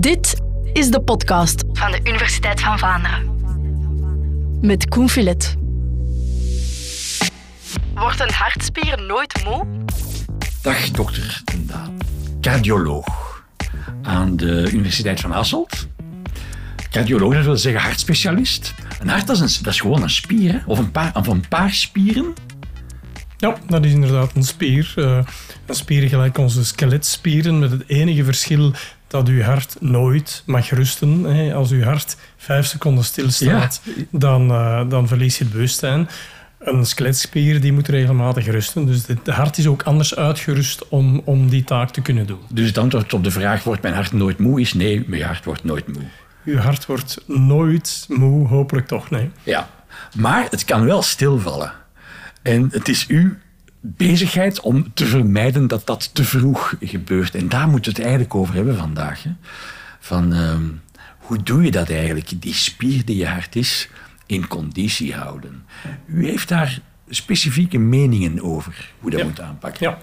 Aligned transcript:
Dit 0.00 0.40
is 0.72 0.90
de 0.90 1.00
podcast 1.00 1.64
van 1.72 1.90
de 1.90 2.00
Universiteit 2.04 2.60
van 2.60 2.78
Vlaanderen. 2.78 3.34
met 4.60 4.88
Koen 4.88 5.08
Filet. 5.08 5.56
Wordt 7.94 8.20
een 8.20 8.30
hartspier 8.30 9.02
nooit 9.02 9.44
moe? 9.44 9.66
Dag, 10.62 10.90
dokter 10.90 11.40
Ten 11.44 11.66
Daan. 11.66 11.96
Cardioloog 12.40 13.44
aan 14.02 14.36
de 14.36 14.70
Universiteit 14.72 15.20
van 15.20 15.30
Hasselt. 15.30 15.88
Cardioloog, 16.90 17.34
dat 17.34 17.44
wil 17.44 17.56
zeggen 17.56 17.80
hartspecialist. 17.80 18.74
Een 19.00 19.08
hart 19.08 19.26
dat 19.26 19.36
is, 19.36 19.56
een, 19.56 19.62
dat 19.64 19.72
is 19.72 19.80
gewoon 19.80 20.02
een 20.02 20.10
spier, 20.10 20.52
hè? 20.52 20.58
of 20.66 20.78
een 20.78 20.90
paar, 20.90 21.10
of 21.14 21.26
een 21.26 21.48
paar 21.48 21.72
spieren. 21.72 22.34
Ja, 23.36 23.56
dat 23.68 23.84
is 23.84 23.92
inderdaad 23.92 24.34
een 24.34 24.44
spier. 24.44 24.92
Eh, 24.96 25.18
een 25.66 25.74
spier 25.74 26.08
gelijk 26.08 26.38
onze 26.38 26.64
skeletspieren, 26.64 27.58
met 27.58 27.70
het 27.70 27.82
enige 27.86 28.24
verschil 28.24 28.72
dat 29.06 29.28
uw 29.28 29.42
hart 29.42 29.76
nooit 29.80 30.42
mag 30.46 30.70
rusten. 30.70 31.24
Hè. 31.24 31.54
Als 31.54 31.70
uw 31.70 31.82
hart 31.82 32.16
vijf 32.36 32.66
seconden 32.66 33.04
stilstaat, 33.04 33.80
dan, 34.10 34.50
eh, 34.50 34.88
dan 34.88 35.08
verlies 35.08 35.38
je 35.38 35.44
het 35.44 35.52
bewustzijn. 35.52 36.08
Een 36.58 36.86
skeletspier 36.86 37.60
die 37.60 37.72
moet 37.72 37.88
regelmatig 37.88 38.46
rusten. 38.46 38.86
Dus 38.86 39.06
het 39.06 39.26
hart 39.26 39.58
is 39.58 39.66
ook 39.66 39.82
anders 39.82 40.16
uitgerust 40.16 40.88
om, 40.88 41.22
om 41.24 41.48
die 41.48 41.64
taak 41.64 41.90
te 41.90 42.00
kunnen 42.00 42.26
doen. 42.26 42.40
Dus 42.50 42.66
het 42.66 42.78
antwoord 42.78 43.14
op 43.14 43.24
de 43.24 43.30
vraag, 43.30 43.64
wordt 43.64 43.82
mijn 43.82 43.94
hart 43.94 44.12
nooit 44.12 44.38
moe, 44.38 44.60
is 44.60 44.74
nee, 44.74 45.04
mijn 45.06 45.22
hart 45.22 45.44
wordt 45.44 45.64
nooit 45.64 45.86
moe. 45.86 46.02
Uw 46.44 46.56
hart 46.58 46.86
wordt 46.86 47.18
nooit 47.26 48.06
moe, 48.08 48.48
hopelijk 48.48 48.86
toch, 48.86 49.10
nee. 49.10 49.30
Ja, 49.42 49.68
maar 50.14 50.46
het 50.50 50.64
kan 50.64 50.84
wel 50.84 51.02
stilvallen. 51.02 51.72
En 52.42 52.68
het 52.72 52.88
is 52.88 53.06
uw 53.06 53.34
bezigheid 53.96 54.60
om 54.60 54.92
te 54.94 55.06
vermijden 55.06 55.66
dat 55.66 55.86
dat 55.86 56.14
te 56.14 56.24
vroeg 56.24 56.74
gebeurt. 56.80 57.34
En 57.34 57.48
daar 57.48 57.68
moeten 57.68 57.90
we 57.92 57.96
het 57.96 58.06
eigenlijk 58.06 58.34
over 58.34 58.54
hebben 58.54 58.76
vandaag. 58.76 59.22
Hè. 59.22 59.30
Van, 60.00 60.32
ehm, 60.32 60.64
hoe 61.18 61.42
doe 61.42 61.62
je 61.64 61.70
dat 61.70 61.90
eigenlijk, 61.90 62.42
die 62.42 62.54
spier 62.54 63.04
die 63.04 63.16
je 63.16 63.26
hart 63.26 63.56
is, 63.56 63.88
in 64.26 64.46
conditie 64.48 65.14
houden? 65.14 65.64
U 66.06 66.26
heeft 66.26 66.48
daar 66.48 66.80
specifieke 67.08 67.78
meningen 67.78 68.42
over 68.42 68.90
hoe 69.00 69.10
dat 69.10 69.20
Ja. 69.20 69.26
moet 69.26 69.40
aanpakken. 69.40 69.88
Ja, 69.88 69.98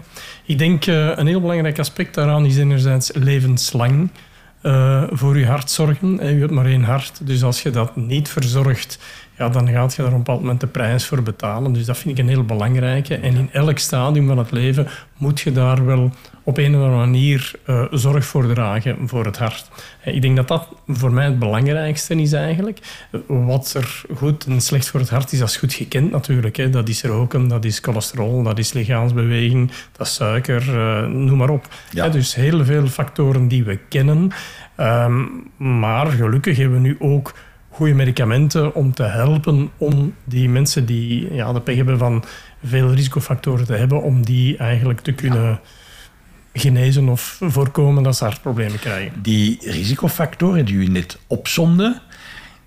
ik 0.45 0.57
denk 0.57 0.85
eh, 0.85 1.17
een 1.17 1.27
heel 1.27 1.41
belangrijk 1.41 1.79
aspect 1.79 2.13
daaraan 2.15 2.45
is 2.45 2.57
enerzijds 2.57 3.11
levenslang 3.13 4.09
eh, 4.61 5.03
voor 5.09 5.37
je 5.37 5.45
hart 5.45 5.71
zorgen. 5.71 6.09
Je 6.11 6.39
hebt 6.39 6.51
maar 6.51 6.65
één 6.65 6.83
hart, 6.83 7.27
dus 7.27 7.43
als 7.43 7.61
je 7.63 7.69
dat 7.69 7.95
niet 7.95 8.29
verzorgt, 8.29 8.97
ja, 9.43 9.49
dan 9.49 9.69
gaat 9.69 9.93
je 9.95 10.01
daar 10.01 10.11
op 10.11 10.17
een 10.17 10.23
bepaald 10.23 10.39
moment 10.41 10.59
de 10.59 10.67
prijs 10.67 11.05
voor 11.05 11.23
betalen. 11.23 11.73
Dus 11.73 11.85
dat 11.85 11.97
vind 11.97 12.17
ik 12.17 12.23
een 12.23 12.29
heel 12.29 12.43
belangrijke. 12.43 13.15
En 13.15 13.35
in 13.35 13.49
elk 13.51 13.77
stadium 13.77 14.27
van 14.27 14.37
het 14.37 14.51
leven 14.51 14.87
moet 15.17 15.41
je 15.41 15.51
daar 15.51 15.85
wel 15.85 16.11
op 16.43 16.57
een 16.57 16.75
of 16.75 16.81
andere 16.81 16.95
manier 16.97 17.51
eh, 17.65 17.83
zorg 17.91 18.25
voor 18.25 18.47
dragen 18.53 18.97
voor 19.07 19.25
het 19.25 19.37
hart. 19.37 19.69
Eh, 20.03 20.15
Ik 20.15 20.21
denk 20.21 20.35
dat 20.35 20.47
dat 20.47 20.67
voor 20.87 21.11
mij 21.13 21.25
het 21.25 21.39
belangrijkste 21.39 22.15
is 22.15 22.33
eigenlijk. 22.33 22.79
Eh, 23.11 23.19
Wat 23.27 23.73
er 23.73 24.01
goed 24.15 24.45
en 24.45 24.61
slecht 24.61 24.89
voor 24.89 24.99
het 24.99 25.09
hart 25.09 25.31
is, 25.31 25.39
dat 25.39 25.49
is 25.49 25.57
goed 25.57 25.73
gekend 25.73 26.11
natuurlijk. 26.11 26.55
Hè. 26.55 26.69
Dat 26.69 26.89
is 26.89 27.03
roken, 27.03 27.47
dat 27.47 27.65
is 27.65 27.79
cholesterol, 27.81 28.43
dat 28.43 28.59
is 28.59 28.73
lichaamsbeweging, 28.73 29.71
dat 29.91 30.07
is 30.07 30.13
suiker, 30.13 30.63
noem 31.09 31.37
maar 31.37 31.49
op. 31.49 31.67
Ja. 31.91 32.03
Hè, 32.03 32.09
dus 32.09 32.35
heel 32.35 32.65
veel 32.65 32.87
factoren 32.87 33.47
die 33.47 33.63
we 33.63 33.77
kennen. 33.89 34.31
Ehm, 34.75 35.21
maar 35.57 36.07
gelukkig 36.07 36.57
hebben 36.57 36.81
we 36.81 36.87
nu 36.87 36.95
ook 36.99 37.33
goede 37.73 37.93
medicamenten 37.93 38.75
om 38.75 38.93
te 38.93 39.03
helpen 39.03 39.71
om 39.77 40.13
die 40.23 40.49
mensen 40.49 40.85
die 40.85 41.33
ja, 41.33 41.53
de 41.53 41.61
pech 41.61 41.75
hebben 41.75 41.97
van 41.97 42.23
veel 42.63 42.93
risicofactoren 42.93 43.65
te 43.65 43.73
hebben, 43.73 44.01
om 44.01 44.25
die 44.25 44.57
eigenlijk 44.57 44.99
te 44.99 45.11
kunnen 45.11 45.59
genezen 46.53 47.09
of 47.09 47.37
voorkomen 47.41 48.03
dat 48.03 48.15
ze 48.15 48.23
hartproblemen 48.23 48.79
krijgen. 48.79 49.21
Die 49.21 49.57
risicofactoren 49.61 50.65
die 50.65 50.75
u 50.75 50.87
net 50.87 51.19
opzomde, 51.27 52.01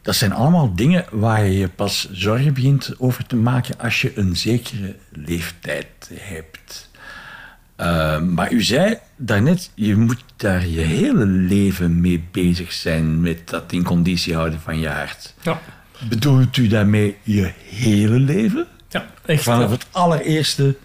dat 0.03 0.15
zijn 0.15 0.33
allemaal 0.33 0.75
dingen 0.75 1.05
waar 1.11 1.47
je 1.47 1.69
pas 1.69 2.09
zorgen 2.13 2.55
begint 2.55 2.95
over 2.99 3.27
te 3.27 3.37
maken 3.37 3.79
als 3.79 4.01
je 4.01 4.13
een 4.15 4.37
zekere 4.37 4.97
leeftijd 5.11 6.11
hebt. 6.15 6.91
Uh, 7.81 8.21
maar 8.21 8.53
u 8.53 8.63
zei 8.63 8.99
daarnet, 9.17 9.71
je 9.75 9.97
moet 9.97 10.25
daar 10.37 10.67
je 10.67 10.81
hele 10.81 11.27
leven 11.27 12.01
mee 12.01 12.25
bezig 12.31 12.73
zijn 12.73 13.21
met 13.21 13.49
dat 13.49 13.73
in 13.73 13.83
conditie 13.85 14.35
houden 14.35 14.61
van 14.61 14.79
je 14.79 14.89
hart. 14.89 15.35
Ja, 15.43 15.61
Bedoelt 16.09 16.57
u 16.57 16.67
daarmee 16.67 17.17
je 17.23 17.53
hele 17.71 18.19
leven? 18.19 18.67
ja 18.89 19.07
echt. 19.27 19.43
Vanaf 19.43 19.71
het 19.71 19.87
allereerste 19.91 20.77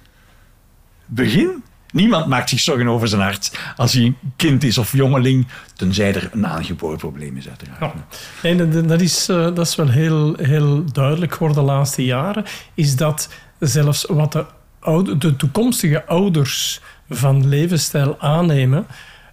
begin? 1.06 1.64
Niemand 1.92 2.26
maakt 2.28 2.50
zich 2.50 2.60
zorgen 2.60 2.88
over 2.88 3.08
zijn 3.08 3.22
hart 3.22 3.60
als 3.76 3.94
hij 3.94 4.04
een 4.04 4.18
kind 4.36 4.64
is 4.64 4.78
of 4.78 4.92
jongeling, 4.94 5.48
tenzij 5.76 6.16
er 6.16 6.30
een 6.34 6.48
aangeboren 6.48 6.98
probleem 6.98 7.38
is, 7.38 7.48
uiteraard. 7.50 7.80
Ja. 7.80 7.94
Nee, 8.44 8.86
dat- 8.86 9.02
is, 9.02 9.30
eh, 9.30 9.36
dat 9.38 9.60
is 9.60 9.76
wel 9.76 9.90
heel, 9.90 10.36
heel 10.38 10.86
duidelijk 10.92 11.34
geworden 11.34 11.58
de 11.66 11.72
laatste 11.72 12.06
jaren. 12.06 12.46
Is 12.74 12.96
dat 12.96 13.30
zelfs 13.60 14.06
wat 14.10 14.32
de, 14.32 14.46
de 15.20 15.36
toekomstige 15.38 16.06
ouders 16.06 16.82
van 17.10 17.48
levensstijl 17.48 18.16
aannemen, 18.20 18.86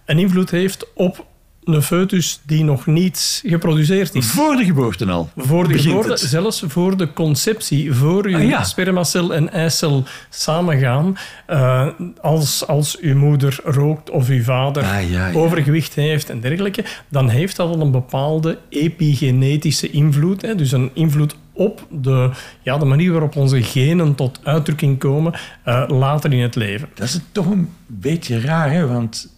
een 0.05 0.19
invloed 0.19 0.51
heeft 0.51 0.85
op 0.93 1.25
een 1.63 1.81
foetus 1.81 2.39
die 2.45 2.63
nog 2.63 2.85
niet 2.85 3.41
geproduceerd 3.45 4.15
is. 4.15 4.25
Voor 4.27 4.55
de 4.55 4.65
geboorte 4.65 5.05
al. 5.05 5.29
Voor 5.37 5.67
de 5.67 5.79
geboorte, 5.79 6.09
het. 6.09 6.19
zelfs 6.19 6.63
voor 6.67 6.97
de 6.97 7.13
conceptie, 7.13 7.93
voor 7.93 8.25
uw 8.25 8.35
Ah, 8.35 8.43
ja. 8.43 8.63
spermacel 8.63 9.33
en 9.33 9.51
eicel 9.51 10.03
samengaan, 10.29 11.17
eh, 11.45 11.87
als, 12.21 12.67
als 12.67 12.97
uw 12.99 13.15
moeder 13.17 13.59
rookt 13.63 14.09
of 14.09 14.29
uw 14.29 14.43
vader 14.43 14.83
Ah, 14.83 15.09
ja, 15.11 15.27
ja. 15.27 15.33
overgewicht 15.33 15.93
heeft 15.93 16.29
en 16.29 16.39
dergelijke, 16.39 16.83
dan 17.07 17.29
heeft 17.29 17.55
dat 17.55 17.75
al 17.75 17.81
een 17.81 17.91
bepaalde 17.91 18.57
epigenetische 18.69 19.89
invloed. 19.89 20.41
Hè, 20.41 20.55
dus 20.55 20.71
een 20.71 20.89
invloed 20.93 21.35
op 21.59 21.87
de, 21.89 22.29
ja, 22.61 22.77
de 22.77 22.85
manier 22.85 23.11
waarop 23.11 23.35
onze 23.35 23.63
genen 23.63 24.15
tot 24.15 24.39
uitdrukking 24.43 24.99
komen 24.99 25.33
eh, 25.63 25.83
later 25.87 26.33
in 26.33 26.41
het 26.41 26.55
leven. 26.55 26.89
Dat 26.93 27.07
is 27.07 27.19
toch 27.31 27.45
een 27.45 27.69
beetje 27.85 28.39
raar, 28.41 28.71
hè? 28.71 28.87
want 28.87 29.29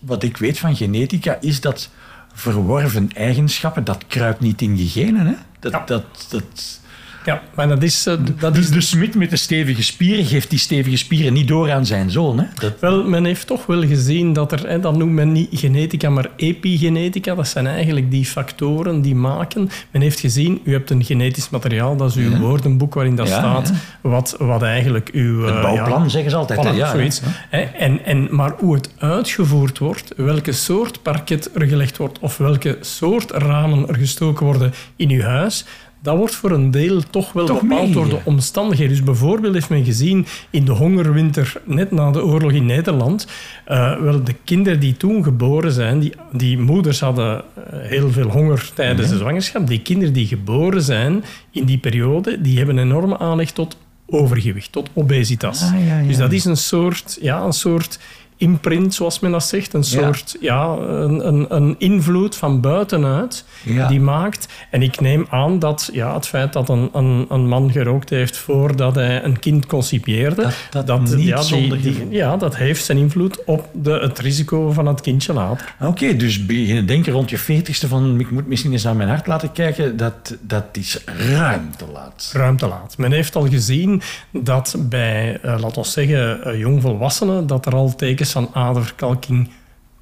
wat 0.00 0.22
ik 0.22 0.36
weet 0.36 0.58
van 0.58 0.76
genetica 0.76 1.38
is 1.40 1.60
dat 1.60 1.90
verworven 2.32 3.10
eigenschappen, 3.14 3.84
dat 3.84 4.06
kruipt 4.06 4.40
niet 4.40 4.62
in 4.62 4.76
je 4.76 4.88
genen. 4.88 5.26
Hè? 5.26 5.34
Dat, 5.60 5.72
Ja. 5.72 5.82
dat, 5.86 6.26
dat, 6.30 6.79
Ja, 7.24 7.42
maar 7.54 7.68
dat 7.68 7.82
is... 7.82 8.06
eh, 8.06 8.14
dat 8.38 8.54
dus 8.54 8.64
is 8.64 8.70
de 8.70 8.80
smid 8.80 9.14
met 9.14 9.30
de 9.30 9.36
stevige 9.36 9.82
spieren 9.82 10.24
geeft 10.24 10.50
die 10.50 10.58
stevige 10.58 10.96
spieren 10.96 11.32
niet 11.32 11.48
door 11.48 11.72
aan 11.72 11.86
zijn 11.86 12.10
zoon. 12.10 12.38
Hè? 12.38 12.44
Dat, 12.54 12.80
Wel, 12.80 13.04
men 13.04 13.24
heeft 13.24 13.46
toch 13.46 13.66
wel 13.66 13.82
gezien 13.86 14.32
dat 14.32 14.52
er, 14.52 14.68
hè, 14.68 14.80
dat 14.80 14.96
noemt 14.96 15.12
men 15.12 15.32
niet 15.32 15.48
genetica, 15.52 16.10
maar 16.10 16.30
epigenetica. 16.36 17.34
Dat 17.34 17.48
zijn 17.48 17.66
eigenlijk 17.66 18.10
die 18.10 18.24
factoren 18.24 19.02
die 19.02 19.14
maken. 19.14 19.70
Men 19.90 20.02
heeft 20.02 20.20
gezien, 20.20 20.60
u 20.64 20.72
hebt 20.72 20.90
een 20.90 21.04
genetisch 21.04 21.50
materiaal, 21.50 21.96
dat 21.96 22.10
is 22.10 22.16
uw 22.16 22.38
woordenboek 22.38 22.94
waarin 22.94 23.16
dat 23.16 23.28
Ja, 23.28 23.38
staat, 23.38 23.72
Wat, 24.00 24.34
wat 24.38 24.62
eigenlijk 24.62 25.10
uw... 25.12 25.42
het 25.44 25.54
eh, 25.54 25.62
bouwplan 25.62 26.02
ja, 26.02 26.08
zeggen 26.08 26.30
ze 26.30 26.36
altijd. 26.36 26.66
Voilà, 26.66 26.76
ja, 26.76 26.90
zoiets. 26.90 27.20
Hè, 27.48 27.60
En, 27.60 28.04
en, 28.04 28.28
maar 28.30 28.52
hoe 28.58 28.74
het 28.74 28.94
uitgevoerd 28.98 29.78
wordt, 29.78 30.12
welke 30.16 30.52
soort 30.52 31.02
parket 31.02 31.50
er 31.54 31.66
gelegd 31.66 31.96
wordt 31.96 32.18
of 32.18 32.36
welke 32.36 32.78
soort 32.80 33.30
ramen 33.30 33.88
er 33.88 33.96
gestoken 33.96 34.46
worden 34.46 34.72
in 34.96 35.10
uw 35.10 35.22
huis, 35.22 35.64
dat 36.02 36.16
wordt 36.16 36.34
voor 36.34 36.50
een 36.50 36.70
deel 36.70 37.02
toch 37.10 37.32
wel 37.32 37.46
Toch 37.46 37.60
bepaald 37.60 37.92
door 37.92 38.08
de 38.08 38.20
omstandigheden. 38.24 38.92
Dus 38.92 39.04
bijvoorbeeld 39.04 39.54
heeft 39.54 39.68
men 39.68 39.84
gezien 39.84 40.26
in 40.50 40.64
de 40.64 40.72
hongerwinter 40.72 41.60
net 41.64 41.90
na 41.90 42.10
de 42.10 42.24
oorlog 42.24 42.52
in 42.52 42.66
Nederland, 42.66 43.26
eh, 43.64 44.00
wel 44.00 44.24
de 44.24 44.34
kinderen 44.44 44.80
die 44.80 44.96
toen 44.96 45.24
geboren 45.24 45.72
zijn, 45.72 45.98
die, 45.98 46.12
die 46.32 46.58
moeders 46.58 47.00
hadden 47.00 47.44
eh, 47.54 47.78
heel 47.80 48.10
veel 48.10 48.28
honger 48.28 48.70
tijdens 48.74 49.08
de 49.08 49.16
zwangerschap. 49.16 49.66
Die 49.66 49.82
kinderen 49.82 50.14
die 50.14 50.26
geboren 50.26 50.82
zijn 50.82 51.24
in 51.50 51.64
die 51.64 51.78
periode, 51.78 52.40
die 52.40 52.56
hebben 52.56 52.76
een 52.76 52.86
enorme 52.86 53.18
aanleg 53.18 53.50
tot 53.50 53.76
overgewicht, 54.06 54.72
tot 54.72 54.90
obesitas. 54.92 55.62
Ah, 55.62 55.86
ja, 55.86 55.98
ja. 55.98 56.06
Dus 56.06 56.16
dat 56.16 56.32
is 56.32 56.44
een 56.44 56.56
soort, 56.56 57.18
ja, 57.20 57.42
een 57.42 57.52
soort 57.52 57.98
imprint, 58.40 58.94
zoals 58.94 59.20
men 59.20 59.30
dat 59.30 59.44
zegt. 59.44 59.74
Een 59.74 59.84
soort 59.84 60.36
ja. 60.40 60.64
een, 60.78 61.26
een, 61.26 61.46
een 61.48 61.74
invloed 61.78 62.36
van 62.36 62.60
buitenuit 62.60 63.44
Ja. 63.64 63.88
die 63.88 64.00
maakt. 64.00 64.48
En 64.70 64.82
ik 64.82 65.00
neem 65.00 65.26
aan 65.30 65.58
dat 65.58 65.90
ja, 65.92 66.14
het 66.14 66.26
feit 66.26 66.52
dat 66.52 66.68
een, 66.68 66.90
een, 66.92 67.26
een 67.28 67.48
man 67.48 67.70
gerookt 67.72 68.10
heeft 68.10 68.36
voordat 68.36 68.94
hij 68.94 69.24
een 69.24 69.38
kind 69.38 69.66
concipeerde, 69.66 70.46
Dat- 70.70 70.86
dat 70.86 71.00
niet 71.00 71.26
ja, 71.26 71.36
die- 71.36 71.44
zonder 71.44 71.80
die- 71.82 72.06
ja, 72.10 72.36
dat 72.36 72.56
heeft 72.56 72.84
zijn 72.84 72.98
invloed 72.98 73.44
op 73.44 73.68
de, 73.72 73.90
het 73.92 74.18
risico 74.18 74.70
van 74.72 74.86
het 74.86 75.00
kindje 75.00 75.32
later. 75.32 75.74
Oké, 75.80 76.16
dus 76.16 76.46
beginnen 76.46 76.86
denken 76.86 77.12
rond 77.12 77.30
je 77.30 77.38
veertigste 77.38 77.88
van 77.88 78.20
ik 78.20 78.30
moet 78.30 78.46
misschien 78.46 78.72
eens 78.72 78.82
naar 78.82 78.96
mijn 78.96 79.08
hart 79.08 79.26
laten 79.26 79.52
kijken, 79.52 79.96
dat, 79.96 80.36
dat 80.40 80.64
is 80.72 81.04
ruim 81.28 81.70
te 81.76 81.84
laat. 81.92 82.30
ruim 82.34 82.56
te 82.56 82.66
laat. 82.66 82.94
Men 82.98 83.12
heeft 83.12 83.36
al 83.36 83.48
gezien 83.48 84.02
dat 84.32 84.76
bij, 84.78 85.38
eh, 85.42 85.54
laten 85.60 85.82
we 85.82 85.88
zeggen, 85.88 86.44
eh, 86.44 86.58
jongvolwassenen, 86.58 87.46
dat 87.46 87.66
er 87.66 87.74
al 87.74 87.94
tekens 87.94 88.29
van 88.32 88.50
aderverkalking 88.52 89.50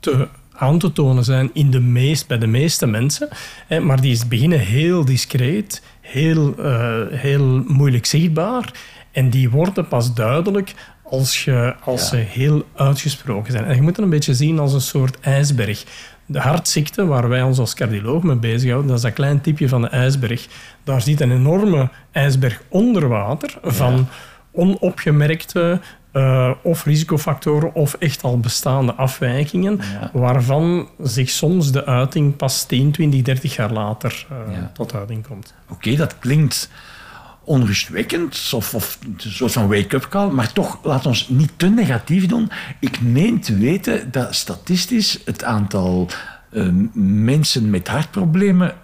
te, 0.00 0.28
aan 0.52 0.78
te 0.78 0.92
tonen 0.92 1.24
zijn 1.24 1.50
in 1.52 1.70
de 1.70 1.80
meest, 1.80 2.26
bij 2.26 2.38
de 2.38 2.46
meeste 2.46 2.86
mensen. 2.86 3.28
Hè, 3.66 3.80
maar 3.80 4.00
die 4.00 4.12
is 4.12 4.28
beginnen 4.28 4.58
heel 4.58 5.04
discreet, 5.04 5.82
heel, 6.00 6.54
eh, 6.58 6.96
heel 7.10 7.62
moeilijk 7.66 8.06
zichtbaar. 8.06 8.72
En 9.12 9.30
die 9.30 9.50
worden 9.50 9.88
pas 9.88 10.14
duidelijk 10.14 10.74
als, 11.02 11.44
je, 11.44 11.74
als 11.84 12.00
Ja. 12.00 12.06
ze 12.06 12.16
heel 12.16 12.64
uitgesproken 12.76 13.52
zijn. 13.52 13.64
En 13.64 13.74
je 13.74 13.82
moet 13.82 13.96
het 13.96 14.04
een 14.04 14.10
beetje 14.10 14.34
zien 14.34 14.58
als 14.58 14.72
een 14.72 14.80
soort 14.80 15.20
ijsberg. 15.20 15.84
De 16.26 16.38
hartziekte, 16.40 17.06
waar 17.06 17.28
wij 17.28 17.42
ons 17.42 17.58
als 17.58 17.74
cardioloog 17.74 18.22
mee 18.22 18.36
bezighouden, 18.36 18.88
dat 18.88 18.96
is 18.96 19.02
dat 19.02 19.12
klein 19.12 19.40
tipje 19.40 19.68
van 19.68 19.82
de 19.82 19.88
ijsberg. 19.88 20.46
Daar 20.84 21.02
zit 21.02 21.20
een 21.20 21.32
enorme 21.32 21.88
ijsberg 22.12 22.62
onder 22.68 23.08
water 23.08 23.58
van 23.62 24.08
onopgemerkte 24.52 25.80
uh, 26.18 26.50
of 26.62 26.84
risicofactoren 26.84 27.74
of 27.74 27.94
echt 27.94 28.22
al 28.22 28.40
bestaande 28.40 28.94
afwijkingen, 28.94 29.80
waarvan 30.12 30.88
zich 31.02 31.30
soms 31.30 31.72
de 31.72 31.86
uiting 31.86 32.36
pas 32.36 32.64
10, 32.64 32.90
20, 32.90 33.22
30 33.22 33.56
jaar 33.56 33.72
later 33.72 34.26
uh, 34.32 34.58
tot 34.72 34.94
uiting 34.94 35.26
komt. 35.26 35.54
Oké, 35.68 35.96
dat 35.96 36.18
klinkt 36.18 36.70
onrustwekkend 37.44 38.50
of, 38.54 38.74
of 38.74 38.98
een 39.02 39.30
soort 39.32 39.52
van 39.52 39.68
wake-up 39.68 40.08
call, 40.08 40.30
maar 40.30 40.52
toch, 40.52 40.78
laat 40.82 41.06
ons 41.06 41.28
niet 41.28 41.52
te 41.56 41.68
negatief 41.68 42.26
doen. 42.26 42.50
Ik 42.80 43.00
meen 43.00 43.40
te 43.40 43.56
weten 43.56 44.10
dat 44.10 44.34
statistisch 44.34 45.20
het 45.24 45.44
aantal 45.44 46.08
uh, 46.50 46.68
mensen 46.94 47.70
met 47.70 47.88
hartproblemen 47.88 48.74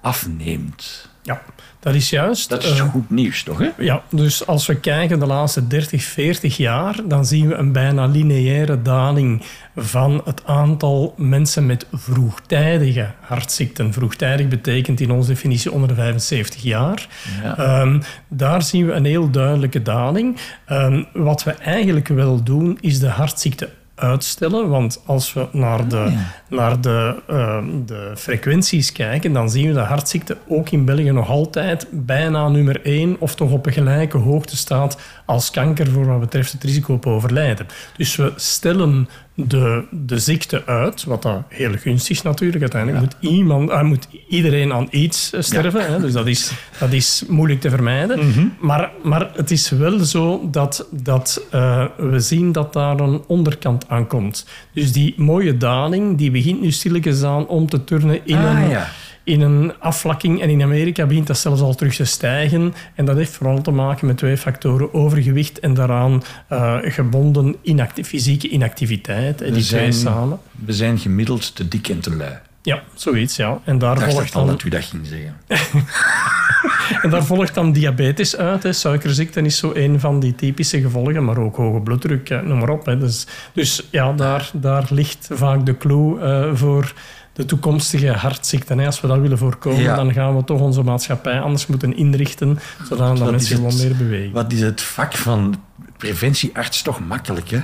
afneemt. 0.00 1.10
Ja, 1.22 1.42
dat 1.80 1.94
is 1.94 2.10
juist. 2.10 2.48
Dat 2.48 2.64
is 2.64 2.78
uh, 2.78 2.90
goed 2.90 3.10
nieuws, 3.10 3.42
toch? 3.42 3.58
Hè? 3.58 3.70
Ja, 3.78 4.02
dus 4.10 4.46
als 4.46 4.66
we 4.66 4.74
kijken 4.74 5.18
de 5.18 5.26
laatste 5.26 5.66
30, 5.66 6.02
40 6.02 6.56
jaar, 6.56 6.96
dan 7.04 7.26
zien 7.26 7.48
we 7.48 7.54
een 7.54 7.72
bijna 7.72 8.06
lineaire 8.06 8.82
daling 8.82 9.42
van 9.76 10.22
het 10.24 10.44
aantal 10.44 11.14
mensen 11.16 11.66
met 11.66 11.86
vroegtijdige 11.92 13.10
hartziekten. 13.20 13.92
Vroegtijdig 13.92 14.48
betekent 14.48 15.00
in 15.00 15.10
onze 15.10 15.28
definitie 15.28 15.72
onder 15.72 15.88
de 15.88 15.94
75 15.94 16.62
jaar. 16.62 17.06
Ja. 17.42 17.80
Um, 17.80 18.02
daar 18.28 18.62
zien 18.62 18.86
we 18.86 18.92
een 18.92 19.04
heel 19.04 19.30
duidelijke 19.30 19.82
daling. 19.82 20.36
Um, 20.68 21.06
wat 21.12 21.42
we 21.42 21.50
eigenlijk 21.50 22.08
wel 22.08 22.42
doen, 22.42 22.78
is 22.80 22.98
de 22.98 23.08
hartziekte 23.08 23.68
uitstellen. 24.02 24.68
Want 24.68 25.02
als 25.06 25.32
we 25.32 25.46
naar 25.52 25.88
de, 25.88 25.96
ah, 25.96 26.12
naar 26.48 26.80
de, 26.80 27.14
uh, 27.30 27.58
de 27.86 28.12
frequenties 28.16 28.92
kijken, 28.92 29.32
dan 29.32 29.50
zien 29.50 29.66
we 29.68 29.72
dat 29.72 29.86
hartziekte 29.86 30.36
ook 30.48 30.70
in 30.70 30.84
België 30.84 31.10
nog 31.10 31.28
altijd 31.28 31.86
bijna 31.90 32.48
nummer 32.48 32.84
één 32.84 33.16
of 33.18 33.34
toch 33.34 33.50
op 33.50 33.66
een 33.66 33.72
gelijke 33.72 34.18
hoogte 34.18 34.56
staat 34.56 34.98
als 35.26 35.50
kanker 35.50 35.90
voor 35.90 36.06
wat 36.06 36.20
betreft 36.20 36.52
het 36.52 36.64
risico 36.64 36.94
op 36.94 37.06
overlijden. 37.06 37.66
Dus 37.96 38.16
we 38.16 38.32
stellen 38.36 39.08
de, 39.34 39.84
de 39.90 40.18
ziekte 40.18 40.66
uit, 40.66 41.04
wat 41.04 41.22
dat 41.22 41.42
heel 41.48 41.72
gunstig 41.78 42.16
is 42.16 42.22
natuurlijk. 42.22 42.60
Uiteindelijk 42.60 43.02
moet, 43.04 43.30
iemand, 43.30 43.70
uh, 43.70 43.82
moet 43.82 44.08
iedereen 44.28 44.72
aan 44.72 44.88
iets 44.90 45.32
sterven, 45.38 45.80
ja. 45.80 45.86
hè, 45.86 46.00
dus 46.00 46.12
dat 46.12 46.26
is, 46.26 46.52
dat 46.78 46.92
is 46.92 47.24
moeilijk 47.28 47.60
te 47.60 47.70
vermijden. 47.70 48.24
Mm 48.24 48.32
-hmm. 48.32 48.54
maar, 48.60 48.90
maar 49.02 49.30
het 49.34 49.50
is 49.50 49.70
wel 49.70 49.98
zo 49.98 50.48
dat, 50.50 50.86
dat 50.90 51.46
uh, 51.54 51.84
we 51.96 52.20
zien 52.20 52.52
dat 52.52 52.72
daar 52.72 53.00
een 53.00 53.22
onderkant 53.26 53.88
aan 53.88 54.06
komt. 54.06 54.46
Dus 54.72 54.92
die 54.92 55.14
mooie 55.16 55.56
daling 55.56 56.18
die 56.18 56.30
begint 56.30 56.60
nu 56.60 56.70
stilletjes 56.70 57.22
aan 57.22 57.46
om 57.46 57.68
te 57.68 57.84
turnen 57.84 58.20
in 58.26 58.36
ah, 58.36 58.60
een... 58.62 58.68
Ja 58.68 58.88
in 59.24 59.40
een 59.40 59.72
afvlakking. 59.78 60.40
En 60.40 60.48
in 60.48 60.62
Amerika 60.62 61.06
begint 61.06 61.26
dat 61.26 61.38
zelfs 61.38 61.60
al 61.60 61.74
terug 61.74 61.94
te 61.94 62.04
stijgen. 62.04 62.74
En 62.94 63.04
dat 63.04 63.16
heeft 63.16 63.36
vooral 63.36 63.60
te 63.60 63.70
maken 63.70 64.06
met 64.06 64.16
twee 64.16 64.36
factoren. 64.36 64.94
Overgewicht 64.94 65.60
en 65.60 65.74
daaraan 65.74 66.22
uh, 66.52 66.76
gebonden 66.82 67.56
inacti 67.62 68.04
fysieke 68.04 68.48
inactiviteit. 68.48 69.40
We 69.40 69.50
die 69.50 69.62
zijn, 69.62 69.90
twee 69.90 70.02
samen. 70.02 70.38
We 70.64 70.72
zijn 70.72 70.98
gemiddeld 70.98 71.54
te 71.54 71.68
dik 71.68 71.88
en 71.88 72.00
te 72.00 72.16
lui. 72.16 72.38
Ja, 72.62 72.82
zoiets, 72.94 73.36
ja. 73.36 73.60
En 73.64 73.78
daar 73.78 73.94
Ik 73.94 74.00
dacht 74.00 74.12
volgt 74.12 74.34
al 74.34 74.44
dan... 74.46 74.54
dat 74.54 74.64
u 74.64 74.68
dat 74.68 74.84
ging 74.84 75.06
zeggen. 75.06 75.36
En 77.02 77.10
daar 77.10 77.24
volgt 77.24 77.54
dan 77.54 77.72
diabetes 77.72 78.36
uit. 78.36 78.62
Hè. 78.62 78.72
Suikerziekte 78.72 79.40
is 79.40 79.56
zo 79.56 79.72
een 79.74 80.00
van 80.00 80.20
die 80.20 80.34
typische 80.34 80.80
gevolgen, 80.80 81.24
maar 81.24 81.38
ook 81.38 81.56
hoge 81.56 81.80
bloeddruk, 81.80 82.28
hè, 82.28 82.42
noem 82.42 82.58
maar 82.58 82.68
op. 82.68 82.86
Hè. 82.86 82.98
Dus, 82.98 83.26
dus 83.52 83.88
ja, 83.90 84.12
daar, 84.12 84.50
daar 84.54 84.86
ligt 84.90 85.28
vaak 85.32 85.66
de 85.66 85.76
clue 85.76 86.18
uh, 86.18 86.54
voor 86.54 86.92
de 87.32 87.44
toekomstige 87.44 88.10
hartziekten. 88.12 88.80
Als 88.80 89.00
we 89.00 89.06
dat 89.06 89.18
willen 89.18 89.38
voorkomen, 89.38 89.80
Ja. 89.82 89.96
dan 89.96 90.12
gaan 90.12 90.36
we 90.36 90.44
toch 90.44 90.60
onze 90.60 90.82
maatschappij 90.82 91.40
anders 91.40 91.66
moeten 91.66 91.96
inrichten, 91.96 92.58
zodat 92.88 93.18
Wat 93.18 93.30
mensen 93.30 93.56
gewoon 93.56 93.76
meer 93.76 93.96
bewegen. 93.96 94.32
Wat 94.32 94.52
is 94.52 94.60
het 94.60 94.80
vak 94.82 95.16
van 95.16 95.60
preventiearts 95.96 96.82
toch 96.82 97.00
makkelijk, 97.06 97.50
hè? 97.50 97.58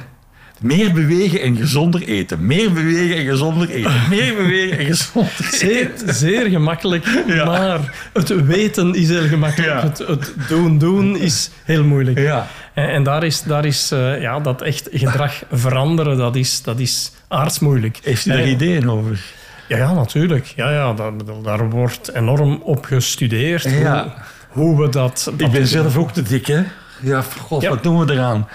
Meer 0.61 0.93
bewegen 0.93 1.41
en 1.43 1.56
gezonder 1.56 2.03
eten. 2.03 2.47
Meer 2.47 2.73
bewegen 2.73 3.17
en 3.17 3.25
gezonder 3.26 3.70
eten. 3.70 3.93
Meer 4.11 4.35
bewegen 4.35 4.79
en 4.79 4.87
gezonder 4.87 5.49
Zeer, 5.53 5.91
eten. 5.91 6.15
zeer 6.15 6.47
gemakkelijk, 6.50 7.25
maar 7.44 8.09
het 8.12 8.44
weten 8.44 8.94
is 8.94 9.09
heel 9.09 9.29
gemakkelijk. 9.29 9.70
Ja. 9.73 9.81
Het, 9.82 9.99
het 9.99 10.32
doen 10.49 10.79
doen 10.79 11.17
is 11.17 11.50
heel 11.65 11.85
moeilijk. 11.85 12.19
Ja. 12.19 12.47
En, 12.75 12.88
en 12.88 13.03
daar 13.03 13.25
is, 13.25 13.43
daar 13.43 13.65
is 13.65 13.91
eh, 13.91 14.20
ja, 14.20 14.41
dat 14.41 14.62
echt 14.62 14.88
gedrag 14.93 15.43
veranderen, 15.53 16.17
dat 16.17 16.37
is, 16.37 16.62
dat 16.62 16.79
is 16.79 17.12
aardsmoeilijk. 17.29 17.99
Heeft 18.03 18.26
u 18.26 18.31
daar 18.31 18.38
Eh, 18.38 18.50
ideeën 18.50 18.91
over? 18.91 19.20
Ja, 19.69 19.76
ja 19.76 19.93
natuurlijk. 19.93 20.47
Ja, 20.56 20.70
ja, 20.70 20.93
daar, 20.93 21.12
daar 21.43 21.70
wordt 21.70 22.09
enorm 22.15 22.61
op 22.62 22.85
gestudeerd. 22.85 23.62
Ja. 23.62 24.15
Hoe, 24.49 24.65
hoe 24.65 24.82
we 24.82 24.88
dat... 24.88 25.32
Ik 25.37 25.50
ben 25.50 25.67
zelf 25.67 25.97
ook 25.97 26.11
te 26.12 26.23
dik, 26.23 26.47
hè? 26.47 26.62
Ja, 27.00 27.23
god, 27.41 27.62
Ja. 27.62 27.69
wat 27.69 27.82
doen 27.82 28.06
we 28.06 28.12
eraan? 28.12 28.49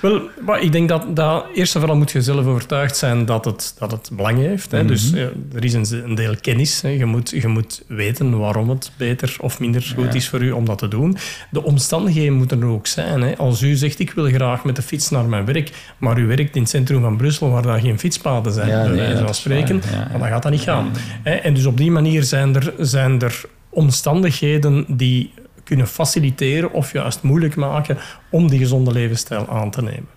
Wel, 0.00 0.20
maar 0.46 0.60
ik 0.62 0.72
denk 0.72 0.88
dat, 0.88 1.16
dat 1.16 1.44
eerst 1.54 1.74
en 1.74 1.80
vooral 1.80 1.98
moet 1.98 2.10
je 2.10 2.22
zelf 2.22 2.46
overtuigd 2.46 2.96
zijn 2.96 3.24
dat 3.24 3.44
het, 3.44 3.74
dat 3.78 3.90
het 3.90 4.10
belang 4.12 4.38
heeft. 4.38 4.70
Hè. 4.70 4.84
Dus 4.84 5.12
eh, 5.12 5.22
er 5.54 5.64
is 5.64 5.72
een, 5.72 6.04
een 6.04 6.14
deel 6.14 6.34
kennis. 6.40 6.82
Hè. 6.82 6.88
Je, 6.88 7.04
moet, 7.04 7.30
je 7.30 7.48
moet 7.48 7.82
weten 7.86 8.38
waarom 8.38 8.68
het 8.68 8.92
beter 8.96 9.36
of 9.40 9.60
minder 9.60 9.92
goed 9.96 10.14
is 10.14 10.28
voor 10.28 10.42
u 10.42 10.50
om 10.50 10.64
dat 10.64 10.78
te 10.78 10.88
doen. 10.88 11.16
De 11.50 11.62
omstandigheden 11.62 12.32
moeten 12.32 12.60
er 12.60 12.68
ook 12.68 12.86
zijn. 12.86 13.22
Hè. 13.22 13.36
Als 13.36 13.62
u 13.62 13.74
zegt, 13.74 13.98
ik 13.98 14.10
wil 14.10 14.26
graag 14.28 14.64
met 14.64 14.76
de 14.76 14.82
fiets 14.82 15.10
naar 15.10 15.24
mijn 15.24 15.44
werk, 15.44 15.70
maar 15.98 16.18
u 16.18 16.26
werkt 16.26 16.54
in 16.56 16.60
het 16.60 16.70
centrum 16.70 17.00
van 17.00 17.16
Brussel 17.16 17.50
waar 17.50 17.62
daar 17.62 17.80
geen 17.80 17.98
fietspaden 17.98 18.52
zijn, 18.52 18.68
Ja, 18.68 18.82
bij 18.82 18.96
wijze 18.96 19.24
van 19.24 19.34
spreken, 19.34 19.80
waar. 19.80 19.92
Ja, 19.92 20.08
ja. 20.12 20.18
dan 20.18 20.28
gaat 20.28 20.42
dat 20.42 20.52
niet 20.52 20.60
gaan. 20.60 20.90
En 21.22 21.54
dus 21.54 21.66
op 21.66 21.76
die 21.76 21.90
manier 21.90 22.22
zijn 22.22 22.54
er, 22.54 22.72
zijn 22.78 23.20
er 23.20 23.44
omstandigheden 23.68 24.84
die 24.88 25.32
kunnen 25.70 25.88
faciliteren 25.88 26.72
of 26.72 26.92
juist 26.92 27.22
moeilijk 27.22 27.56
maken 27.56 27.98
om 28.30 28.48
die 28.48 28.58
gezonde 28.58 28.92
levensstijl 28.92 29.48
aan 29.48 29.70
te 29.70 29.82
nemen. 29.82 30.08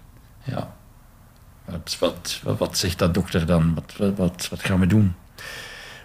Ja. 0.44 0.74
Wat, 2.00 2.42
wat, 2.58 2.78
zegt 2.78 3.00
dat 3.00 3.14
dokter 3.14 3.46
dan? 3.46 3.74
Wat, 3.74 4.14
wat, 4.16 4.48
wat, 4.50 4.60
gaan 4.60 4.80
we 4.80 4.88
doen? 4.88 5.14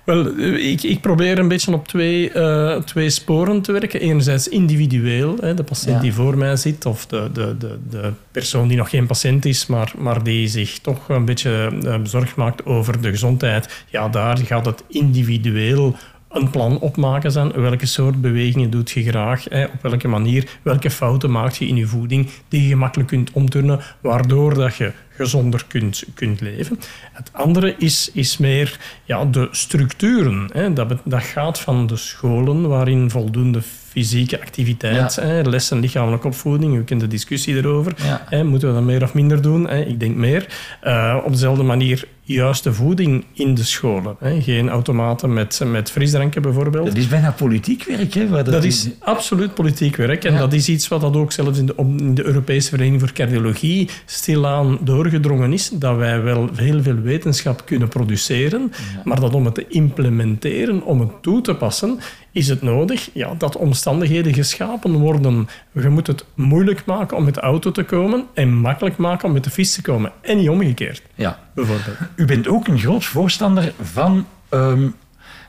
Wel, 0.04 0.36
eh, 0.36 0.70
ik, 0.70 0.82
ik 0.82 1.00
probeer 1.00 1.38
een 1.38 1.48
beetje 1.48 1.72
op 1.72 1.88
twee, 1.88 2.30
eh, 2.30 2.76
twee 2.76 3.10
sporen 3.10 3.62
te 3.62 3.72
werken. 3.72 4.00
Enerzijds 4.00 4.48
individueel, 4.48 5.36
hè, 5.40 5.54
de 5.54 5.64
patiënt 5.64 5.96
Ja. 5.96 6.00
die 6.00 6.12
voor 6.12 6.38
mij 6.38 6.56
zit, 6.56 6.86
of 6.86 7.06
de, 7.06 7.30
de, 7.32 7.56
de, 7.58 7.78
de 7.90 8.12
persoon 8.30 8.68
die 8.68 8.76
nog 8.76 8.90
geen 8.90 9.06
patiënt 9.06 9.44
is, 9.44 9.66
maar, 9.66 9.92
maar 9.98 10.22
die 10.22 10.48
zich 10.48 10.78
toch 10.78 11.08
een 11.08 11.24
beetje 11.24 11.72
eh, 11.84 11.98
bezorgd 11.98 12.36
maakt 12.36 12.66
over 12.66 13.00
de 13.00 13.10
gezondheid. 13.10 13.84
Ja, 13.90 14.08
daar 14.08 14.38
gaat 14.38 14.66
het 14.66 14.82
individueel 14.88 15.96
een 16.28 16.50
plan 16.50 16.78
opmaken 16.78 17.32
zijn. 17.32 17.52
Welke 17.52 17.86
soort 17.86 18.20
bewegingen 18.20 18.70
doet 18.70 18.90
je 18.90 19.02
graag? 19.02 19.44
Hè? 19.44 19.64
Op 19.64 19.82
welke 19.82 20.08
manier? 20.08 20.58
Welke 20.62 20.90
fouten 20.90 21.30
maak 21.30 21.52
je 21.52 21.66
in 21.66 21.76
je 21.76 21.86
voeding 21.86 22.28
die 22.48 22.62
je 22.62 22.68
gemakkelijk 22.68 23.08
kunt 23.08 23.30
omturnen, 23.32 23.80
waardoor 24.00 24.54
dat 24.54 24.76
je 24.76 24.92
gezonder 25.18 25.64
kunt, 25.68 26.04
kunt 26.14 26.40
leven. 26.40 26.78
Het 27.12 27.30
andere 27.32 27.74
is, 27.78 28.10
is 28.12 28.36
meer 28.38 28.78
ja, 29.04 29.24
de 29.24 29.48
structuren. 29.50 30.50
Hè? 30.52 30.72
Dat, 30.72 30.92
dat 31.04 31.22
gaat 31.22 31.60
van 31.60 31.86
de 31.86 31.96
scholen 31.96 32.68
waarin 32.68 33.10
voldoende 33.10 33.60
fysieke 33.88 34.40
activiteit, 34.40 35.14
Ja. 35.14 35.22
hè, 35.22 35.42
lessen 35.42 35.80
lichamelijke 35.80 36.26
opvoeding, 36.26 36.76
u 36.76 36.84
kent 36.84 37.00
de 37.00 37.06
discussie 37.08 37.56
erover. 37.56 37.92
Ja. 38.04 38.24
Hè, 38.28 38.44
moeten 38.44 38.68
we 38.68 38.74
dat 38.74 38.82
meer 38.84 39.02
of 39.02 39.14
minder 39.14 39.42
doen? 39.42 39.68
Hè? 39.68 39.80
Ik 39.84 40.00
denk 40.00 40.16
meer. 40.16 40.46
Eh, 40.80 41.16
op 41.24 41.32
dezelfde 41.32 41.62
manier 41.62 42.04
juiste 42.22 42.72
voeding 42.72 43.24
in 43.32 43.54
de 43.54 43.64
scholen. 43.64 44.16
Hè? 44.18 44.40
Geen 44.42 44.68
automaten 44.68 45.32
met, 45.32 45.60
met 45.66 45.90
frisdranken 45.90 46.42
bijvoorbeeld. 46.42 46.86
Dat 46.86 46.96
is 46.96 47.08
bijna 47.08 47.30
politiek 47.30 47.84
werk, 47.84 48.14
hè? 48.14 48.28
waar 48.28 48.44
Dat 48.44 48.64
is 48.64 48.88
absoluut 49.00 49.54
politiek 49.54 49.96
werk. 49.96 50.24
En 50.24 50.32
Ja. 50.32 50.38
dat 50.38 50.52
is 50.52 50.68
iets 50.68 50.88
wat 50.88 51.00
dat 51.00 51.16
ook 51.16 51.32
zelfs 51.32 51.58
in 51.58 51.66
de, 51.66 51.74
in 51.76 52.14
de 52.14 52.24
Europese 52.24 52.68
Vereniging 52.68 53.00
voor 53.00 53.12
Cardiologie 53.12 53.88
stilaan 54.06 54.78
doorgedrongen 55.10 55.52
is. 55.52 55.68
Dat 55.68 55.96
wij 55.96 56.22
wel 56.22 56.48
heel 56.54 56.82
veel 56.82 56.94
wetenschap 57.00 57.66
kunnen 57.66 57.88
produceren, 57.88 58.72
maar 59.04 59.20
dat 59.20 59.34
om 59.34 59.44
het 59.44 59.54
te 59.54 59.66
implementeren, 59.68 60.82
om 60.84 61.00
het 61.00 61.22
toe 61.22 61.40
te 61.40 61.54
passen, 61.54 61.98
is 62.32 62.48
het 62.48 62.62
nodig 62.62 63.10
ja, 63.12 63.34
dat 63.38 63.56
omstandigheden 63.56 64.34
geschapen 64.34 64.92
worden. 64.92 65.48
Je 65.72 65.88
moet 65.88 66.06
het 66.06 66.24
moeilijk 66.34 66.84
maken 66.84 67.16
om 67.16 67.24
met 67.24 67.34
de 67.34 67.40
auto 67.40 67.70
te 67.70 67.82
komen 67.82 68.24
en 68.34 68.54
makkelijk 68.54 68.96
maken 68.96 69.28
om 69.28 69.34
met 69.34 69.44
de 69.44 69.50
fiets 69.50 69.74
te 69.74 69.82
komen. 69.82 70.12
En 70.20 70.36
niet 70.36 70.48
omgekeerd, 70.48 71.02
Ja. 71.14 71.38
bijvoorbeeld. 71.54 71.96
U 72.16 72.24
bent 72.24 72.48
ook 72.48 72.66
een 72.68 72.78
groot 72.78 73.04
voorstander 73.04 73.72
van, 73.82 74.26
ehm, 74.48 74.84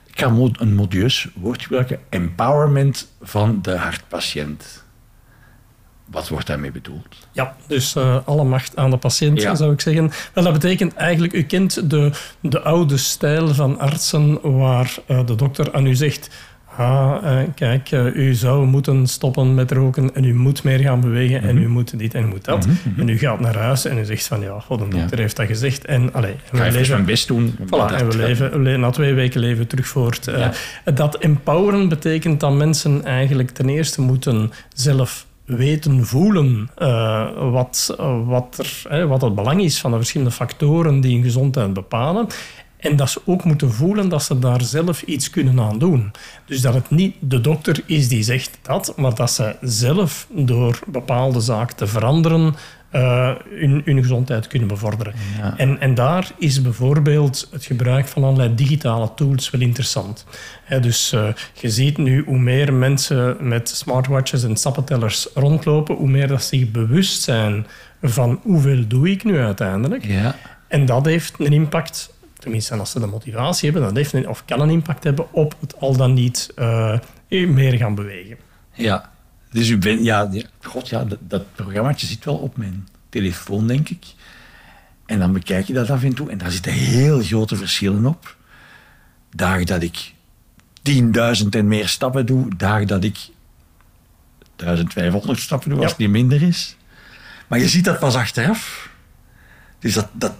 ik 0.08 0.20
ga 0.20 0.28
een 0.58 0.75
modieus 0.75 1.28
woord 1.36 1.62
gebruiken, 1.62 2.00
empowerment 2.10 3.08
van 3.22 3.60
de 3.62 3.78
hartpatiënt. 3.78 4.88
Wat 6.12 6.28
wordt 6.30 6.48
daarmee 6.48 6.72
bedoeld? 6.72 7.16
Ja, 7.32 7.56
dus 7.68 7.96
eh, 7.96 8.18
alle 8.25 8.44
macht 8.44 8.75
aan 8.75 8.89
de 8.89 8.98
patiënt, 8.98 9.42
Ja. 9.42 9.56
zou 9.56 9.74
ik 9.74 9.82
zeggen. 9.82 10.12
Wel, 10.34 10.44
dat 10.44 10.54
betekent 10.54 10.94
eigenlijk, 10.94 11.34
u 11.34 11.44
kent 11.44 11.89
de, 11.89 12.12
de 12.39 12.62
oude 12.62 12.98
stijl 12.98 13.48
van 13.54 13.80
artsen 13.80 14.58
waar 14.58 14.96
eh, 15.06 15.25
de 15.25 15.36
dokter 15.36 15.74
aan 15.74 15.86
u 15.86 15.96
zegt 15.96 16.30
ah, 16.78 17.18
eh, 17.42 17.48
kijk, 17.56 17.92
u 18.13 18.34
zou 18.34 18.66
moeten 18.66 19.08
stoppen 19.08 19.54
met 19.56 19.72
roken 19.72 20.16
en 20.16 20.24
u 20.24 20.34
moet 20.34 20.63
meer 20.63 20.80
gaan 20.80 21.01
bewegen 21.01 21.42
en 21.42 21.58
u 21.58 21.68
moet 21.68 22.00
dit 22.00 22.13
en 22.13 22.24
u 22.24 22.28
moet 22.28 22.46
dat. 22.46 22.68
En 22.98 23.10
u 23.10 23.18
gaat 23.18 23.39
naar 23.39 23.58
huis 23.58 23.86
en 23.86 23.98
u 23.98 24.06
zegt 24.06 24.28
van 24.28 24.42
ja, 24.42 24.60
god, 24.60 24.80
de 24.80 24.88
dokter 24.98 25.18
heeft 25.20 25.36
dat 25.36 25.46
gezegd. 25.48 25.86
En, 25.86 26.13
allee, 26.13 26.32
Ik 26.32 26.39
ga 26.60 26.66
even 26.66 26.89
mijn 26.89 27.06
best 27.06 27.28
doen. 27.28 27.56
Voilà, 27.58 27.70
Dat- 27.70 27.92
en 27.92 28.10
we 28.10 28.18
leven, 28.18 28.51
we 28.51 28.60
le- 28.60 28.78
na 28.78 28.89
twee 28.89 29.13
weken 29.13 29.39
leven 29.39 29.58
we 29.58 29.68
terug 29.68 29.88
voort. 29.88 30.32
Dat 30.94 31.16
empoweren 31.18 31.89
betekent 31.89 32.39
dat 32.39 32.54
mensen 32.54 33.04
eigenlijk 33.06 33.50
ten 33.50 33.70
eerste 33.70 34.01
moeten 34.01 34.51
zelf 34.74 35.25
weten, 35.50 36.06
voelen 36.06 36.70
eh, 36.75 37.51
wat, 37.51 37.96
wat, 38.25 38.56
er, 38.58 38.82
hè, 38.89 39.08
wat 39.08 39.22
het 39.22 39.36
belang 39.36 39.62
is 39.62 39.79
van 39.79 39.91
de 39.91 39.98
verschillende 39.98 40.34
factoren 40.34 41.01
die 41.01 41.13
hun 41.13 41.24
gezondheid 41.24 41.74
bepalen. 41.74 42.27
En 42.77 42.96
dat 42.96 43.10
ze 43.10 43.22
ook 43.25 43.44
moeten 43.44 43.72
voelen 43.72 44.10
dat 44.10 44.24
ze 44.24 44.39
daar 44.39 44.62
zelf 44.62 45.01
iets 45.01 45.29
kunnen 45.29 45.60
aan 45.60 45.79
doen. 45.79 46.12
Dus 46.46 46.62
dat 46.62 46.74
het 46.74 46.89
niet 46.89 47.15
de 47.20 47.41
dokter 47.41 47.84
is 47.86 48.08
die 48.08 48.24
zegt 48.24 48.58
dat, 48.62 48.94
maar 48.96 49.15
dat 49.15 49.32
ze 49.32 49.56
zelf 49.62 50.27
door 50.29 50.79
bepaalde 50.88 51.39
zaken 51.39 51.75
te 51.75 51.88
veranderen 51.88 52.56
eh, 52.89 53.31
hun, 53.50 53.81
hun 53.86 54.01
gezondheid 54.01 54.48
kunnen 54.48 54.67
bevorderen. 54.67 55.13
En, 55.58 55.79
en 55.79 55.93
daar 55.93 56.31
is 56.38 56.62
bijvoorbeeld 56.62 57.48
het 57.51 57.65
gebruik 57.65 58.08
van 58.08 58.24
allerlei 58.24 58.55
digitale 58.55 59.13
tools 59.15 59.50
wel 59.50 59.62
interessant. 59.62 60.25
Dus 60.81 61.12
eh, 61.12 61.27
je 61.53 61.69
ziet 61.69 61.98
nu 61.98 62.24
hoe 62.24 62.39
meer 62.39 62.74
mensen 62.74 63.38
met 63.39 63.69
smartwatches 63.69 64.43
en 64.43 64.55
stappentellers 64.55 65.27
rondlopen, 65.34 65.96
hoe 65.96 66.10
meer 66.10 66.27
dat 66.27 66.43
ze 66.43 66.58
zich 66.58 66.72
bewust 66.72 67.22
zijn 67.22 67.65
van 68.01 68.39
hoeveel 68.43 68.88
doe 68.88 69.10
ik 69.10 69.24
nu 69.24 69.39
uiteindelijk. 69.39 70.05
Ja. 70.05 70.36
En 70.67 70.86
dat 70.86 71.05
heeft 71.05 71.34
een 71.39 71.53
impact, 71.53 72.13
tenminste 72.39 72.75
als 72.75 72.91
ze 72.91 73.00
de 73.00 73.05
motivatie 73.05 73.72
hebben, 73.72 73.88
dat 73.88 73.98
heeft 73.98 74.13
een, 74.13 74.29
of 74.29 74.46
kan 74.46 74.62
een 74.62 74.69
impact 74.69 75.03
hebben 75.03 75.34
op 75.34 75.55
het 75.60 75.79
al 75.79 75.98
dan 75.98 76.13
niet 76.13 76.51
eh, 76.55 77.00
meer 77.27 77.74
gaan 77.74 77.96
bewegen. 77.96 78.38
Ja. 78.74 79.10
Dus 79.51 79.70
u 79.70 79.77
bent, 79.77 80.03
ja, 80.03 80.29
ja, 80.32 80.44
god 80.62 80.89
ja, 80.89 81.03
dat, 81.03 81.20
dat 81.22 81.56
programmaatje 81.56 82.08
zit 82.08 82.25
wel 82.25 82.36
op 82.36 82.58
mijn 82.58 82.88
telefoon, 83.10 83.68
denk 83.68 83.89
ik. 83.89 84.06
En 85.06 85.20
dan 85.20 85.34
bekijk 85.34 85.65
je 85.68 85.74
dat 85.74 85.89
af 85.89 86.03
en 86.03 86.13
toe 86.13 86.29
en 86.32 86.38
daar 86.38 86.51
zitten 86.51 86.72
heel 86.72 87.22
grote 87.22 87.56
verschillen 87.56 88.06
op. 88.06 88.36
Dagen 89.36 89.65
dat 89.65 89.82
ik 89.82 90.13
10.000 90.91 91.48
en 91.50 91.68
meer 91.68 91.88
stappen 91.88 92.25
doe, 92.25 92.56
dagen 92.58 92.88
dat 92.88 93.03
ik 93.03 93.18
1500 94.56 95.39
stappen 95.39 95.70
doe, 95.70 95.77
als 95.77 95.88
Ja. 95.88 95.91
het 95.91 96.00
niet 96.00 96.10
minder 96.10 96.41
is. 96.41 96.75
Maar 97.48 97.60
je 97.60 97.68
ziet 97.70 97.86
dat 97.86 98.00
pas 98.00 98.15
achteraf. 98.15 98.89
Dus 99.79 99.94
dat, 99.94 100.08
dat 100.12 100.34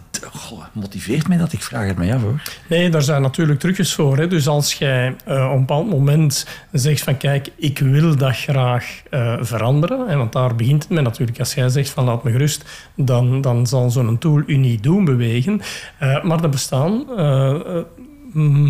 motiveert 0.74 1.28
mij 1.28 1.38
dat. 1.38 1.54
Ik 1.54 1.64
vraag 1.64 1.88
het 1.88 1.98
mij 1.98 2.16
af 2.16 2.22
hoor. 2.22 2.42
Nee, 2.68 2.90
daar 2.90 3.02
zijn 3.02 3.22
natuurlijk 3.22 3.60
trucjes 3.60 3.94
voor. 3.94 4.18
Hè. 4.18 4.28
Dus 4.28 4.48
als 4.48 4.74
jij 4.74 5.16
eh, 5.26 5.46
op 5.46 5.52
een 5.52 5.60
bepaald 5.60 5.90
moment 5.90 6.48
zegt 6.72 7.04
van 7.04 7.18
kijk, 7.18 7.50
ik 7.56 7.80
wil 7.80 8.16
dat 8.16 8.36
graag 8.36 9.02
eh, 9.10 9.38
veranderen, 9.40 10.08
hè, 10.08 10.16
want 10.16 10.34
daar 10.34 10.56
begint 10.56 10.84
het 10.84 10.92
mee 10.92 11.04
natuurlijk. 11.04 11.40
Als 11.40 11.54
jij 11.54 11.70
zegt 11.70 11.90
van 11.90 12.04
laat 12.04 12.24
me 12.24 12.32
gerust, 12.32 12.90
dan, 12.96 13.42
dan 13.42 13.68
zal 13.68 13.90
zo'n 13.90 14.18
tool 14.18 14.44
u 14.46 14.58
niet 14.58 14.84
doen 14.84 15.06
bewegen. 15.06 15.62
Eh, 15.98 16.24
maar 16.24 16.44
er 16.44 16.50
bestaan 16.50 17.06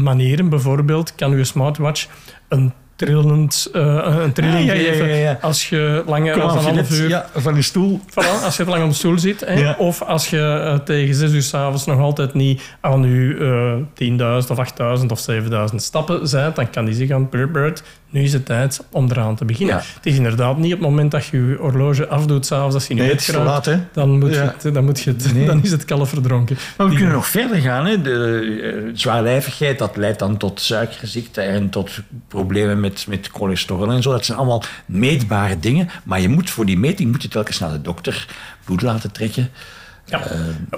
manieren, 0.03 0.49
bijvoorbeeld 0.49 1.15
kan 1.15 1.31
uw 1.31 1.43
smartwatch 1.43 2.07
een 2.47 2.73
trillend, 3.05 3.69
eh, 3.73 4.15
een 4.23 4.33
trilling 4.33 4.71
ja, 5.21 5.37
als 5.41 5.69
je 5.69 6.03
langer 6.05 6.31
Kom 6.31 6.41
dan 6.41 6.49
aan, 6.49 6.57
een 6.67 6.75
half 6.75 6.91
uur 6.99 7.23
van 7.35 7.55
je 7.55 7.61
stoel. 7.61 7.99
Voilà, 8.09 8.43
als 8.43 8.57
je 8.57 8.63
te 8.63 8.69
lang 8.69 8.83
op 8.83 8.89
de 8.89 8.95
stoel 8.95 9.19
zit. 9.19 9.43
Hè. 9.45 9.71
Of 9.71 10.01
als 10.01 10.29
je 10.29 10.61
eh, 10.63 10.75
tegen 10.79 11.15
zes 11.15 11.31
uur 11.31 11.41
s'avonds 11.41 11.85
nog 11.85 11.99
altijd 11.99 12.33
niet 12.33 12.61
aan 12.81 13.03
je 13.03 13.35
eh 13.97 14.41
10.000 14.43 14.51
of 14.51 14.57
8.000 14.99 15.05
of 15.11 15.19
7.000 15.71 15.75
stappen 15.75 16.21
bent, 16.31 16.55
dan 16.55 16.69
kan 16.69 16.85
die 16.85 16.93
zeggen, 16.93 17.29
"Brr, 17.29 17.47
brr, 17.47 17.71
nu 18.11 18.23
is 18.23 18.33
het 18.33 18.45
tijd 18.45 18.83
om 18.91 19.07
eraan 19.11 19.35
te 19.35 19.45
beginnen. 19.45 19.75
Het 19.75 20.05
is 20.05 20.15
inderdaad 20.15 20.57
niet 20.57 20.73
op 20.73 20.79
het 20.79 20.87
moment 20.89 21.11
dat 21.11 21.25
je 21.25 21.37
je 21.47 21.55
horloge 21.59 22.07
afdoet 22.07 22.45
s'avonds 22.45 22.75
als 22.75 22.87
je 22.87 22.93
niet 22.93 23.03
Nee, 23.03 23.11
het 23.11 23.19
is 23.21 23.35
laat, 23.35 23.65
hè? 23.65 23.77
Dan, 23.93 24.19
moet 24.19 24.33
je 24.33 24.39
het, 24.39 24.73
dan, 24.73 24.85
moet 24.85 24.99
je 24.99 25.09
het, 25.11 25.33
Nee. 25.33 25.45
dan 25.45 25.63
is 25.63 25.71
het 25.71 25.85
kalf 25.85 26.09
verdronken. 26.09 26.57
Maar 26.77 26.85
we 26.85 26.91
Die- 26.91 26.97
kunnen 27.01 27.15
nog 27.17 27.27
verder 27.27 27.57
gaan. 27.57 27.85
Hè. 27.85 28.01
De 28.01 28.91
zwaarlijvigheid 28.93 29.79
dat 29.79 29.97
leidt 29.97 30.19
dan 30.19 30.37
tot 30.37 30.61
suikerziekte 30.61 31.41
en 31.41 31.69
tot 31.69 31.99
problemen 32.27 32.79
met, 32.79 32.88
met 33.07 33.29
cholesterol 33.33 33.91
en 33.91 34.01
zo. 34.01 34.11
Dat 34.11 34.25
zijn 34.25 34.37
allemaal 34.37 34.63
meetbare 34.85 35.59
dingen. 35.59 35.89
Maar 36.03 36.21
je 36.21 36.29
moet 36.29 36.49
voor 36.49 36.65
die 36.65 36.77
meting 36.77 37.11
moet 37.11 37.21
je 37.21 37.27
telkens 37.27 37.59
naar 37.59 37.71
de 37.71 37.81
dokter 37.81 38.27
bloed 38.65 38.81
laten 38.81 39.11
trekken. 39.11 39.51
Ja, 40.09 40.21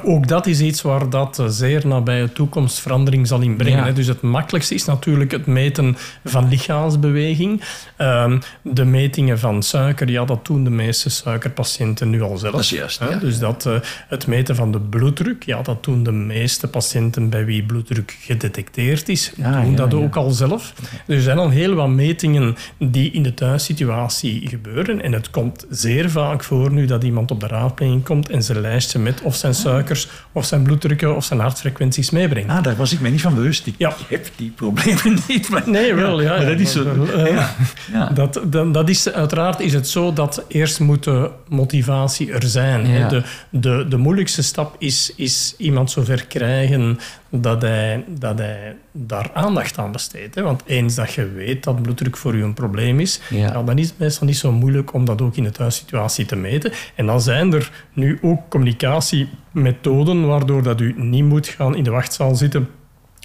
ook 0.04 0.28
dat 0.28 0.48
is 0.48 0.60
iets 0.60 0.82
waar 0.82 1.10
dat 1.10 1.40
eh, 1.40 1.46
zeer 1.48 1.88
nabije 1.88 2.34
toekomst 2.34 2.80
verandering 2.80 3.28
zal 3.28 3.42
inbrengen. 3.42 3.86
Ja. 3.86 3.92
Dus 3.92 4.08
het 4.08 4.22
makkelijkste 4.22 4.74
is 4.74 4.86
natuurlijk 4.86 5.32
het 5.32 5.46
meten 5.46 5.98
van 6.26 6.48
lichaamsbeweging. 6.48 7.62
Ehm, 7.98 8.40
de 8.62 8.86
metingen 8.86 9.40
van 9.40 9.64
suiker, 9.64 10.10
ja, 10.10 10.26
dat 10.26 10.46
doen 10.46 10.64
de 10.64 10.70
meeste 10.70 11.10
suikerpatiënten 11.10 12.10
nu 12.10 12.22
al 12.22 12.38
zelf. 12.38 12.52
Dat 12.52 12.62
is 12.62 12.70
juist, 12.70 13.00
ja. 13.00 13.16
Dus 13.16 13.40
dat, 13.40 13.66
eh, 13.66 13.74
het 14.08 14.28
meten 14.28 14.56
van 14.56 14.72
de 14.72 14.80
bloeddruk, 14.80 15.44
ja, 15.44 15.62
dat 15.62 15.84
doen 15.84 16.04
de 16.04 16.12
meeste 16.12 16.68
patiënten 16.68 17.30
bij 17.30 17.46
wie 17.46 17.64
bloeddruk 17.64 18.18
gedetecteerd 18.20 19.10
is, 19.10 19.32
Ja, 19.36 19.62
doen 19.62 19.76
dat 19.76 19.94
ook 19.94 20.16
al 20.16 20.32
zelf. 20.32 20.74
Dus 21.06 21.16
er 21.16 21.22
zijn 21.22 21.38
al 21.38 21.50
heel 21.50 21.74
wat 21.74 21.90
metingen 21.90 22.56
die 22.78 23.12
in 23.12 23.24
de 23.24 23.34
thuissituatie 23.34 24.48
gebeuren. 24.48 25.02
En 25.02 25.12
het 25.12 25.30
komt 25.30 25.66
zeer 25.70 26.10
vaak 26.10 26.44
voor 26.44 26.72
nu 26.72 26.86
dat 26.86 27.04
iemand 27.04 27.32
op 27.32 27.40
de 27.40 27.48
raadpleging 27.48 28.04
komt 28.04 28.30
en 28.30 28.44
zijn 28.44 28.62
lijstje 28.62 29.00
met 29.00 29.21
of 29.22 29.36
zijn 29.36 29.54
suikers, 29.54 30.08
of 30.32 30.46
zijn 30.46 30.64
bloeddrukken, 30.64 31.16
of 31.16 31.24
zijn 31.26 31.40
hartfrequenties 31.40 32.10
meebrengt. 32.10 32.50
Ah, 32.50 32.64
daar 32.64 32.76
was 32.76 32.94
ik 32.94 33.00
me 33.00 33.10
niet 33.10 33.22
van 33.22 33.36
bewust. 33.36 33.68
Ik 33.68 33.76
Ja. 33.78 33.96
heb 34.10 34.28
die 34.36 34.50
problemen 34.56 35.18
niet. 35.28 35.50
Maar, 35.50 35.64
Nee, 35.66 35.94
wel, 35.94 36.22
ja. 36.22 36.36
maar 36.38 36.46
dat 36.46 36.60
is 36.60 36.72
zo. 36.72 36.84
Dat, 38.14 38.42
dat, 38.46 38.74
dat 38.74 38.90
is, 38.90 39.10
uiteraard 39.12 39.60
is 39.60 39.74
het 39.74 39.88
zo 39.90 40.14
dat 40.14 40.44
eerst 40.48 40.80
moet 40.80 41.04
de 41.04 41.30
motivatie 41.48 42.32
er 42.32 42.44
zijn. 42.48 43.08
De, 43.10 43.24
de, 43.50 43.86
de 43.90 43.98
moeilijkste 43.98 44.42
stap 44.44 44.76
is, 44.80 45.14
is 45.16 45.54
iemand 45.58 45.92
zover 45.92 46.26
krijgen 46.26 47.00
dat 47.32 47.62
hij, 47.62 48.04
dat 48.08 48.38
hij 48.38 48.76
daar 48.92 49.30
aandacht 49.34 49.78
aan 49.78 49.92
besteedt. 49.92 50.36
Hè. 50.36 50.42
Want 50.42 50.62
eens 50.66 50.96
dat 50.96 51.14
je 51.14 51.30
weet 51.32 51.64
dat 51.64 51.82
bloeddruk 51.82 52.18
voor 52.18 52.36
u 52.36 52.44
een 52.44 52.54
probleem 52.54 53.00
is, 53.00 53.22
Ja. 53.30 53.38
ja, 53.38 53.64
dan 53.64 53.78
is 53.78 53.90
het 53.90 53.98
meestal 54.00 54.28
niet 54.28 54.38
zo 54.38 54.52
moeilijk 54.52 54.94
om 54.94 55.06
dat 55.06 55.22
ook 55.22 55.36
in 55.36 55.44
de 55.44 55.52
thuissituatie 55.52 56.26
te 56.26 56.36
meten. 56.36 56.72
En 56.96 57.06
dan 57.06 57.22
zijn 57.22 57.54
er 57.54 57.72
nu 57.94 58.20
ook 58.22 58.50
communicatiemethoden 58.50 60.28
waardoor 60.28 60.64
dat 60.64 60.82
u 60.82 60.94
niet 60.98 61.26
moet 61.26 61.48
gaan 61.48 61.76
in 61.76 61.84
de 61.84 61.90
wachtzaal 61.92 62.36
zitten 62.36 62.70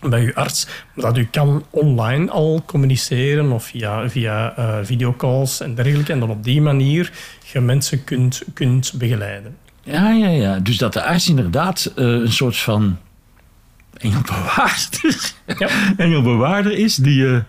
bij 0.08 0.22
uw 0.24 0.34
arts, 0.34 0.66
maar 0.94 1.04
dat 1.04 1.16
u 1.16 1.26
kan 1.30 1.64
online 1.70 2.30
al 2.30 2.62
communiceren 2.66 3.52
of 3.52 3.64
via, 3.64 4.08
via 4.10 4.56
eh, 4.56 4.78
videocalls 4.82 5.60
en 5.60 5.74
dergelijke. 5.74 6.12
En 6.12 6.20
dan 6.20 6.30
op 6.30 6.44
die 6.44 6.60
manier 6.62 7.12
je 7.52 7.60
mensen 7.60 8.04
kunt, 8.04 8.42
kunt 8.54 8.92
begeleiden. 8.98 9.56
Ja, 9.82 10.10
ja, 10.12 10.28
ja. 10.28 10.58
Dus 10.58 10.78
dat 10.78 10.92
de 10.92 11.02
arts 11.02 11.28
inderdaad 11.28 11.92
eh, 11.96 12.04
een 12.04 12.32
soort 12.32 12.56
van 12.56 12.96
engelbewaarder, 13.98 15.32
Ja. 15.58 15.68
engelbewaarder 15.96 16.72
is, 16.72 16.94
die, 16.96 17.26
eh, 17.26 17.40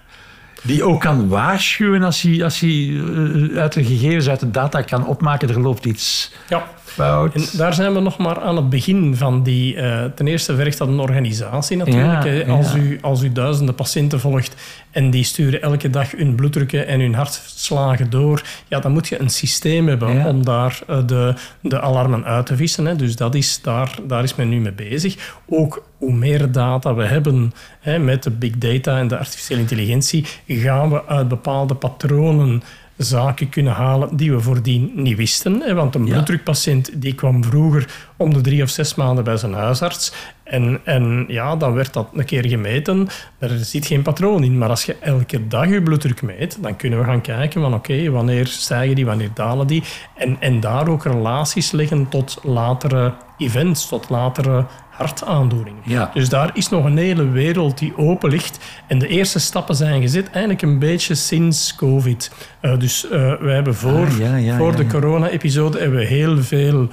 die 0.63 0.83
ook 0.83 1.01
kan 1.01 1.27
waarschuwen 1.27 2.03
als 2.03 2.21
hij, 2.21 2.43
als 2.43 2.59
hij 2.59 2.69
eh, 2.69 3.57
uit 3.59 3.73
de 3.73 3.83
gegevens, 3.83 4.29
uit 4.29 4.39
de 4.39 4.51
data 4.51 4.81
kan 4.81 5.05
opmaken, 5.05 5.49
er 5.49 5.59
loopt 5.59 5.85
iets 5.85 6.31
Ja. 6.49 6.67
Fout. 6.97 7.33
En 7.35 7.57
daar 7.57 7.73
zijn 7.73 7.93
we 7.93 7.99
nog 7.99 8.17
maar 8.17 8.39
aan 8.39 8.55
het 8.55 8.69
begin 8.69 9.15
van 9.15 9.43
die... 9.43 9.75
eh, 9.75 10.03
ten 10.15 10.27
eerste 10.27 10.55
vergt 10.55 10.77
dat 10.77 10.87
een 10.87 10.99
organisatie 10.99 11.77
natuurlijk. 11.77 12.23
Ja, 12.23 12.29
hè. 12.29 12.35
ja. 12.39 12.51
Als, 12.51 12.75
u, 12.75 12.99
als 13.01 13.21
u 13.23 13.31
duizenden 13.31 13.75
patiënten 13.75 14.19
volgt 14.19 14.55
en 14.91 15.09
die 15.09 15.23
sturen 15.23 15.61
elke 15.61 15.89
dag 15.89 16.11
hun 16.11 16.35
bloeddrukken 16.35 16.87
en 16.87 16.99
hun 16.99 17.13
hartslagen 17.15 18.09
door, 18.09 18.41
ja, 18.67 18.79
dan 18.79 18.91
moet 18.91 19.07
je 19.07 19.19
een 19.19 19.29
systeem 19.29 19.87
hebben 19.87 20.13
Ja. 20.15 20.27
om 20.27 20.45
daar 20.45 20.79
eh, 20.87 20.97
de, 21.05 21.33
de 21.61 21.81
alarmen 21.81 22.25
uit 22.25 22.45
te 22.45 22.55
vissen. 22.55 22.85
Hè. 22.85 22.95
Dus 22.95 23.15
dat 23.15 23.35
is, 23.35 23.61
daar, 23.61 23.95
daar 24.07 24.23
is 24.23 24.35
men 24.35 24.49
nu 24.49 24.59
mee 24.59 24.71
bezig. 24.71 25.33
Ook 25.49 25.83
hoe 25.97 26.13
meer 26.13 26.51
data 26.51 26.93
we 26.95 27.05
hebben 27.05 27.53
hè, 27.79 27.99
met 27.99 28.23
de 28.23 28.31
big 28.31 28.57
data 28.57 28.97
en 28.97 29.07
de 29.07 29.17
artificiële 29.17 29.59
intelligentie, 29.59 30.25
gaan 30.47 30.89
we 30.89 31.05
uit 31.05 31.27
bepaalde 31.27 31.75
patronen 31.75 32.63
zaken 32.97 33.49
kunnen 33.49 33.73
halen 33.73 34.15
die 34.15 34.31
we 34.31 34.39
voordien 34.39 34.91
niet 34.95 35.17
wisten. 35.17 35.75
Want 35.75 35.95
een 35.95 36.05
bloeddrukpatiënt 36.05 37.01
die 37.01 37.15
kwam 37.15 37.43
vroeger 37.43 38.09
om 38.17 38.33
de 38.33 38.41
drie 38.41 38.63
of 38.63 38.69
zes 38.69 38.95
maanden 38.95 39.23
bij 39.23 39.37
zijn 39.37 39.53
huisarts. 39.53 40.13
En, 40.43 40.79
en 40.83 41.25
ja, 41.27 41.55
dan 41.55 41.73
werd 41.73 41.93
dat 41.93 42.09
een 42.13 42.25
keer 42.25 42.45
gemeten. 42.45 43.07
Er 43.39 43.49
zit 43.49 43.85
geen 43.85 44.01
patroon 44.01 44.43
in. 44.43 44.57
Maar 44.57 44.69
als 44.69 44.83
je 44.83 44.95
elke 44.99 45.47
dag 45.47 45.69
je 45.69 45.81
bloeddruk 45.81 46.21
meet, 46.21 46.57
dan 46.61 46.75
kunnen 46.75 46.99
we 46.99 47.05
gaan 47.05 47.21
kijken 47.21 47.61
van 47.61 47.73
oké, 47.73 48.09
wanneer 48.09 48.47
stijgen 48.47 48.95
die, 48.95 49.05
wanneer 49.05 49.31
dalen 49.33 49.67
die. 49.67 49.83
En, 50.15 50.37
en 50.39 50.59
daar 50.59 50.87
ook 50.87 51.03
relaties 51.03 51.71
leggen 51.71 52.09
tot 52.09 52.39
latere 52.43 53.13
events, 53.37 53.87
tot 53.87 54.09
latere 54.09 54.65
hartaandoeningen. 54.97 55.81
Ja. 55.85 56.11
Dus 56.13 56.29
daar 56.29 56.49
is 56.53 56.69
nog 56.69 56.85
een 56.85 56.97
hele 56.97 57.29
wereld 57.29 57.77
die 57.77 57.97
open 57.97 58.29
ligt. 58.29 58.59
En 58.87 58.99
de 58.99 59.07
eerste 59.07 59.39
stappen 59.39 59.75
zijn 59.75 60.01
gezet 60.01 60.29
eigenlijk 60.29 60.61
een 60.61 60.79
beetje 60.79 61.15
sinds 61.15 61.75
COVID. 61.75 62.31
Eh, 62.59 62.79
dus 62.79 63.09
eh 63.09 63.33
wij 63.39 63.53
hebben 63.53 63.75
voor, 63.75 64.05
Ah, 64.05 64.17
ja, 64.19 64.35
ja, 64.35 64.57
voor 64.57 64.71
ja, 64.71 64.77
de 64.77 64.87
corona-episode 64.87 65.79
hebben 65.79 65.99
we 65.99 66.05
heel 66.05 66.43
veel, 66.43 66.87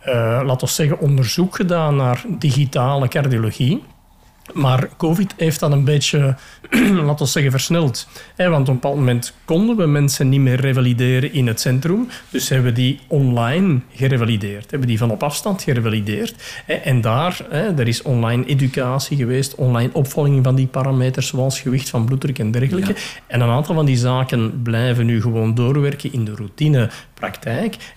eh 0.00 0.40
laten 0.44 0.66
we 0.66 0.72
zeggen, 0.72 0.98
onderzoek 1.00 1.56
gedaan 1.56 1.96
naar 1.96 2.24
digitale 2.28 3.08
cardiologie. 3.08 3.82
Maar 4.52 4.88
COVID 4.96 5.34
heeft 5.36 5.60
dat 5.60 5.72
een 5.72 5.84
beetje, 5.84 6.36
laten 7.06 7.24
we 7.24 7.30
zeggen, 7.30 7.50
versneld. 7.50 8.08
Want 8.36 8.52
op 8.52 8.68
een 8.68 8.74
bepaald 8.74 8.96
moment 8.96 9.34
konden 9.44 9.76
we 9.76 9.86
mensen 9.86 10.28
niet 10.28 10.40
meer 10.40 10.60
revalideren 10.60 11.32
in 11.32 11.46
het 11.46 11.60
centrum. 11.60 12.08
Dus 12.30 12.48
hebben 12.48 12.68
we 12.68 12.80
die 12.80 13.00
online 13.06 13.80
gerevalideerd. 13.92 14.70
Hebben 14.70 14.88
die 14.88 14.98
van 14.98 15.10
op 15.10 15.22
afstand 15.22 15.62
gerevalideerd. 15.62 16.62
En 16.66 17.00
daar, 17.00 17.46
er 17.50 17.88
is 17.88 18.02
online 18.02 18.46
educatie 18.46 19.16
geweest, 19.16 19.54
online 19.54 19.90
opvolging 19.92 20.44
van 20.44 20.54
die 20.54 20.66
parameters, 20.66 21.26
zoals 21.26 21.60
gewicht 21.60 21.88
van 21.88 22.04
bloeddruk 22.04 22.38
en 22.38 22.50
dergelijke. 22.50 22.94
En 23.26 23.40
een 23.40 23.48
aantal 23.48 23.74
van 23.74 23.86
die 23.86 23.96
zaken 23.96 24.62
blijven 24.62 25.06
nu 25.06 25.20
gewoon 25.20 25.54
doorwerken 25.54 26.12
in 26.12 26.24
de 26.24 26.34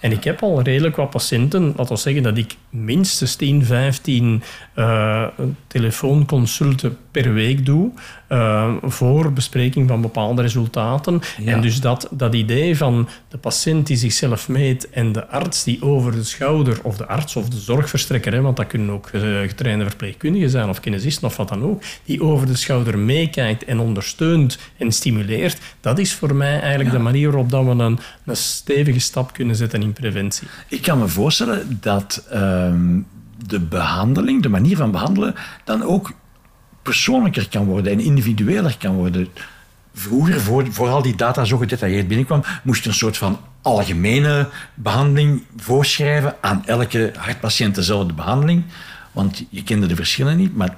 En 0.01 0.11
ik 0.11 0.23
heb 0.23 0.41
al 0.41 0.61
redelijk 0.61 0.95
wat 0.95 1.09
patiënten, 1.09 1.73
laten 1.75 1.95
we 1.95 2.01
zeggen 2.01 2.23
dat 2.23 2.37
ik 2.37 2.55
minstens 2.69 3.35
10, 3.35 3.65
15 3.65 4.43
uh, 4.75 5.27
telefoonconsulten 5.67 6.97
per 7.11 7.33
week 7.33 7.65
doe 7.65 7.91
uh, 8.29 8.73
voor 8.81 9.33
bespreking 9.33 9.87
van 9.87 10.01
bepaalde 10.01 10.41
resultaten. 10.41 11.21
En 11.45 11.61
dus 11.61 11.81
dat, 11.81 12.07
dat 12.11 12.33
idee 12.33 12.77
van 12.77 13.09
de 13.29 13.37
patiënt 13.37 13.87
die 13.87 13.97
zichzelf 13.97 14.47
meet 14.47 14.89
en 14.89 15.11
de 15.11 15.27
arts 15.27 15.63
die 15.63 15.81
over 15.81 16.11
de 16.11 16.23
schouder, 16.23 16.79
of 16.83 16.97
de 16.97 17.07
arts 17.07 17.35
of 17.35 17.49
de 17.49 17.57
zorgverstrekker, 17.57 18.33
hè, 18.33 18.41
want 18.41 18.57
dat 18.57 18.67
kunnen 18.67 18.89
ook 18.89 19.09
uh, 19.11 19.39
getrainde 19.39 19.85
verpleegkundigen 19.85 20.49
zijn 20.49 20.69
of 20.69 20.79
kinesisten 20.79 21.27
of 21.27 21.37
wat 21.37 21.49
dan 21.49 21.63
ook, 21.63 21.83
die 22.03 22.23
over 22.23 22.47
de 22.47 22.55
schouder 22.55 22.97
meekijkt 22.99 23.65
en 23.65 23.79
ondersteunt 23.79 24.57
en 24.77 24.91
stimuleert, 24.91 25.57
dat 25.81 25.99
is 25.99 26.13
voor 26.13 26.35
mij 26.35 26.59
eigenlijk 26.59 26.91
de 26.91 26.99
manier 26.99 27.31
waarop 27.31 27.49
dat 27.49 27.63
we 27.63 27.69
een, 27.69 27.99
een 28.25 28.35
stevige 28.35 28.99
kunnen 29.25 29.55
zetten 29.55 29.81
in 29.81 29.93
preventie. 29.93 30.47
Ik 30.67 30.81
kan 30.81 30.99
me 30.99 31.07
voorstellen 31.07 31.77
dat 31.81 32.25
ehm, 32.29 32.99
de 33.47 33.59
behandeling, 33.59 34.41
de 34.41 34.49
manier 34.49 34.77
van 34.77 34.91
behandelen, 34.91 35.35
dan 35.63 35.83
ook 35.83 36.11
persoonlijker 36.81 37.49
kan 37.49 37.65
worden 37.65 37.91
en 37.91 37.99
individueler 37.99 38.75
kan 38.79 38.95
worden. 38.95 39.27
Vroeger, 39.93 40.41
voor 40.71 40.89
al 40.89 41.01
die 41.01 41.15
data 41.15 41.45
zo 41.45 41.57
gedetailleerd 41.57 42.07
binnenkwam, 42.07 42.43
moest 42.63 42.83
je 42.83 42.89
een 42.89 42.95
soort 42.95 43.17
van 43.17 43.39
algemene 43.61 44.49
behandeling 44.73 45.43
voorschrijven 45.57 46.35
aan 46.41 46.65
elke 46.65 47.11
hartpatiënt 47.17 47.75
dezelfde 47.75 48.13
behandeling. 48.13 48.63
Want 49.11 49.45
je 49.49 49.63
kende 49.63 49.87
de 49.87 49.95
verschillen 49.95 50.37
niet, 50.37 50.55
maar 50.55 50.75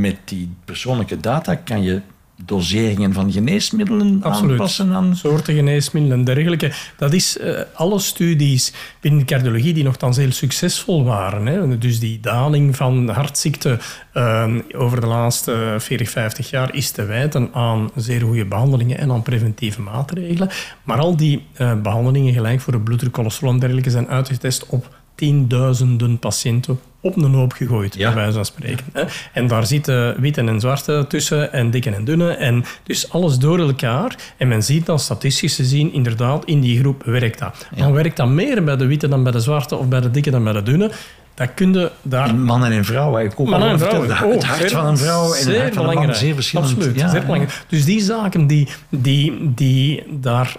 met 0.00 0.16
die 0.24 0.54
persoonlijke 0.64 1.20
data 1.20 1.54
kan 1.54 1.82
je 1.82 2.00
doseringen 2.44 3.12
van 3.12 3.32
geneesmiddelen 3.32 4.22
Absoluut. 4.22 4.50
aanpassen 4.50 4.92
aan... 4.92 5.16
Soorten 5.16 5.54
geneesmiddelen 5.54 6.18
en 6.18 6.24
dergelijke. 6.24 6.72
Dat 6.96 7.12
is 7.12 7.36
uh, 7.36 7.60
alle 7.74 7.98
studies 7.98 8.72
binnen 9.00 9.24
cardiologie 9.24 9.74
die 9.74 9.84
nogthans 9.84 10.16
heel 10.16 10.32
succesvol 10.32 11.04
waren. 11.04 11.46
Hè. 11.46 11.78
Dus 11.78 12.00
die 12.00 12.20
daling 12.20 12.76
van 12.76 13.08
hartziekte 13.08 13.78
uh, 14.14 14.54
over 14.76 15.00
de 15.00 15.06
laatste 15.06 15.76
40, 15.78 16.10
50 16.10 16.50
jaar 16.50 16.74
is 16.74 16.90
te 16.90 17.04
wijten 17.04 17.48
aan 17.52 17.90
zeer 17.96 18.20
goede 18.20 18.44
behandelingen 18.44 18.98
en 18.98 19.10
aan 19.10 19.22
preventieve 19.22 19.80
maatregelen. 19.80 20.48
Maar 20.84 20.98
al 20.98 21.16
die 21.16 21.46
uh, 21.58 21.80
behandelingen, 21.80 22.32
gelijk 22.32 22.60
voor 22.60 22.72
de 22.72 22.80
bloeddruk, 22.80 23.14
cholesterol 23.14 23.52
en 23.52 23.58
dergelijke, 23.58 23.90
zijn 23.90 24.08
uitgetest 24.08 24.66
op 24.66 24.96
tienduizenden 25.14 26.18
patiënten 26.18 26.78
op 27.02 27.16
een 27.16 27.34
hoop 27.34 27.52
gegooid, 27.52 27.94
ja. 27.94 28.12
bij 28.12 28.22
wijze 28.22 28.32
van 28.32 28.44
spreken. 28.44 28.84
En 29.32 29.46
daar 29.46 29.66
zitten 29.66 30.20
witte 30.20 30.40
en 30.40 30.60
zwarte 30.60 31.04
tussen 31.08 31.52
en 31.52 31.70
dikke 31.70 31.90
en 31.90 32.04
dunne. 32.04 32.30
En 32.30 32.64
dus 32.82 33.10
alles 33.10 33.38
door 33.38 33.58
elkaar. 33.58 34.16
En 34.36 34.48
men 34.48 34.62
ziet 34.62 34.86
dan 34.86 34.98
statistisch 34.98 35.54
gezien, 35.54 35.92
inderdaad, 35.92 36.44
in 36.44 36.60
die 36.60 36.78
groep 36.78 37.02
werkt 37.04 37.38
dat. 37.38 37.66
Ja. 37.74 37.84
Maar 37.84 37.92
werkt 37.92 38.16
dat 38.16 38.28
meer 38.28 38.64
bij 38.64 38.76
de 38.76 38.86
witte 38.86 39.08
dan 39.08 39.22
bij 39.22 39.32
de 39.32 39.40
zwarte 39.40 39.76
of 39.76 39.88
bij 39.88 40.00
de 40.00 40.10
dikke 40.10 40.30
dan 40.30 40.44
bij 40.44 40.52
de 40.52 40.62
dunne? 40.62 40.90
Dat 41.34 41.54
kun 41.54 41.72
je 41.72 41.90
daar... 42.02 42.28
En 42.28 42.42
mannen 42.42 42.72
en 42.72 42.84
vrouwen. 42.84 43.24
Ik 43.24 43.38
mannen 43.38 43.68
en 43.68 43.78
vrouwen. 43.78 44.10
Oh, 44.10 44.32
het 44.32 44.44
hart 44.44 44.72
van 44.72 44.86
een 44.86 44.98
vrouw 44.98 45.32
en 45.32 45.46
het 45.46 45.56
hart 45.56 45.74
van 45.74 45.88
een 45.88 45.94
man, 45.94 46.14
zeer 46.14 46.34
verschillend. 46.34 46.72
Absoluut, 46.72 46.96
ja, 46.98 47.08
zeer 47.08 47.20
belangrijk. 47.20 47.64
Dus 47.68 47.84
die 47.84 48.00
zaken 48.00 48.46
die, 48.46 48.68
die, 48.88 49.52
die 49.54 50.02
daar 50.10 50.56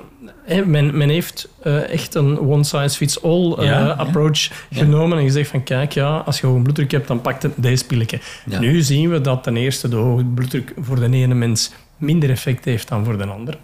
men, 0.65 0.97
men, 0.97 1.09
heeft 1.09 1.49
uh, 1.63 1.89
echt 1.89 2.15
een 2.15 2.39
one-size-fits-all 2.39 3.55
uh, 3.59 3.65
ja, 3.65 3.89
approach 3.89 4.39
ja. 4.39 4.51
genomen 4.69 5.17
en 5.17 5.23
gezegd 5.23 5.49
van 5.49 5.63
kijk, 5.63 5.91
ja, 5.91 6.17
als 6.17 6.39
je 6.39 6.47
hoge 6.47 6.61
bloeddruk 6.61 6.91
hebt, 6.91 7.07
dan 7.07 7.21
pakt 7.21 7.43
het 7.43 7.53
deze 7.55 7.85
pilletje. 7.85 8.19
Nu 8.59 8.81
zien 8.81 9.09
we 9.09 9.21
dat 9.21 9.43
ten 9.43 9.57
eerste 9.57 9.89
de 9.89 9.95
hoge 9.95 10.23
bloeddruk 10.23 10.73
voor 10.79 10.99
de 10.99 11.09
ene 11.09 11.33
mens 11.33 11.71
minder 11.97 12.29
effect 12.29 12.65
heeft 12.65 12.87
dan 12.87 13.05
voor 13.05 13.17
de 13.17 13.25
ander 13.25 13.57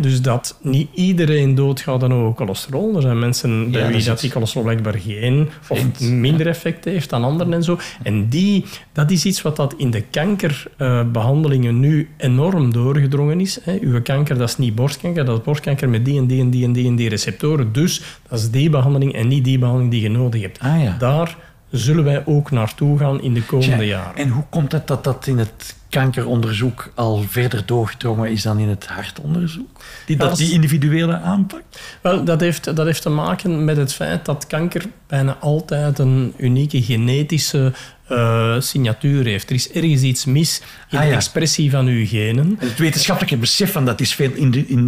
dus 0.00 0.22
dat 0.22 0.58
niet 0.62 0.88
iedereen 0.94 1.54
doodgaat 1.54 2.02
aan 2.02 2.10
hoge 2.10 2.36
cholesterol. 2.36 2.96
Er 2.96 3.02
zijn 3.02 3.18
mensen 3.18 3.70
bij 3.70 3.92
wie 3.92 4.04
dat 4.04 4.20
die 4.20 4.30
cholesterol 4.30 4.64
blijkbaar 4.64 4.98
geen 4.98 5.48
of 5.68 6.00
minder 6.00 6.46
effect 6.46 6.84
heeft 6.84 7.10
dan 7.10 7.24
anderen 7.24 7.52
en 7.52 7.62
zo. 7.62 7.78
En 8.02 8.28
die, 8.28 8.64
dat 8.92 9.10
is 9.10 9.24
iets 9.24 9.42
wat 9.42 9.56
dat 9.56 9.74
in 9.76 9.90
de 9.90 10.00
kankerbehandelingen 10.00 11.80
nu 11.80 12.08
enorm 12.16 12.72
doorgedrongen 12.72 13.40
is. 13.40 13.58
He, 13.62 13.78
uw 13.80 14.02
kanker, 14.02 14.38
dat 14.38 14.48
is 14.48 14.56
niet 14.56 14.74
borstkanker, 14.74 15.24
dat 15.24 15.38
is 15.38 15.44
borstkanker 15.44 15.88
met 15.88 16.04
die 16.04 16.18
en 16.18 16.26
die 16.26 16.40
en 16.40 16.50
die 16.50 16.64
en 16.64 16.72
die 16.72 16.86
en 16.86 16.96
die 16.96 17.08
receptoren. 17.08 17.72
Dus 17.72 18.02
dat 18.28 18.38
is 18.38 18.50
die 18.50 18.70
behandeling 18.70 19.14
en 19.14 19.28
niet 19.28 19.44
die 19.44 19.58
behandeling 19.58 19.90
die 19.90 20.02
je 20.02 20.10
nodig 20.10 20.40
hebt. 20.40 20.58
Ah, 20.58 20.82
ja. 20.82 20.96
Daar 20.98 21.36
zullen 21.70 22.04
wij 22.04 22.26
ook 22.26 22.50
naartoe 22.50 22.98
gaan 22.98 23.22
in 23.22 23.34
de 23.34 23.42
komende 23.42 23.86
jaren. 23.86 24.16
En 24.16 24.28
hoe 24.28 24.44
komt 24.48 24.72
het 24.72 24.86
dat 24.86 25.04
dat 25.04 25.26
in 25.26 25.38
het 25.38 25.76
kankeronderzoek 25.88 26.92
al 26.94 27.22
verder 27.28 27.66
doorgedrongen 27.66 28.30
is 28.30 28.42
dan 28.42 28.58
in 28.58 28.68
het 28.68 28.86
hartonderzoek? 28.86 29.80
Die, 30.06 30.16
dat, 30.16 30.36
die 30.36 30.52
individuele 30.52 31.18
aanpak? 31.18 31.62
Wel, 32.00 32.24
dat 32.24 32.40
heeft, 32.40 32.76
dat 32.76 32.86
heeft 32.86 33.02
te 33.02 33.08
maken 33.08 33.64
met 33.64 33.76
het 33.76 33.92
feit 33.92 34.24
dat 34.24 34.46
kanker 34.46 34.84
bijna 35.06 35.36
altijd 35.40 35.98
een 35.98 36.34
unieke 36.36 36.82
genetische 36.82 37.72
uh, 38.08 38.54
signatuur 38.58 39.24
heeft. 39.24 39.48
Er 39.48 39.54
is 39.54 39.70
ergens 39.70 40.02
iets 40.02 40.24
mis 40.24 40.62
in 40.90 40.98
ah, 40.98 41.04
de 41.04 41.10
expressie 41.10 41.70
van 41.70 41.86
uw 41.86 42.06
genen. 42.06 42.56
Het 42.58 42.78
wetenschappelijke 42.78 43.36
besef 43.36 43.72
van 43.72 43.84
dat 43.84 44.00
is 44.00 44.14
veel 44.14 44.30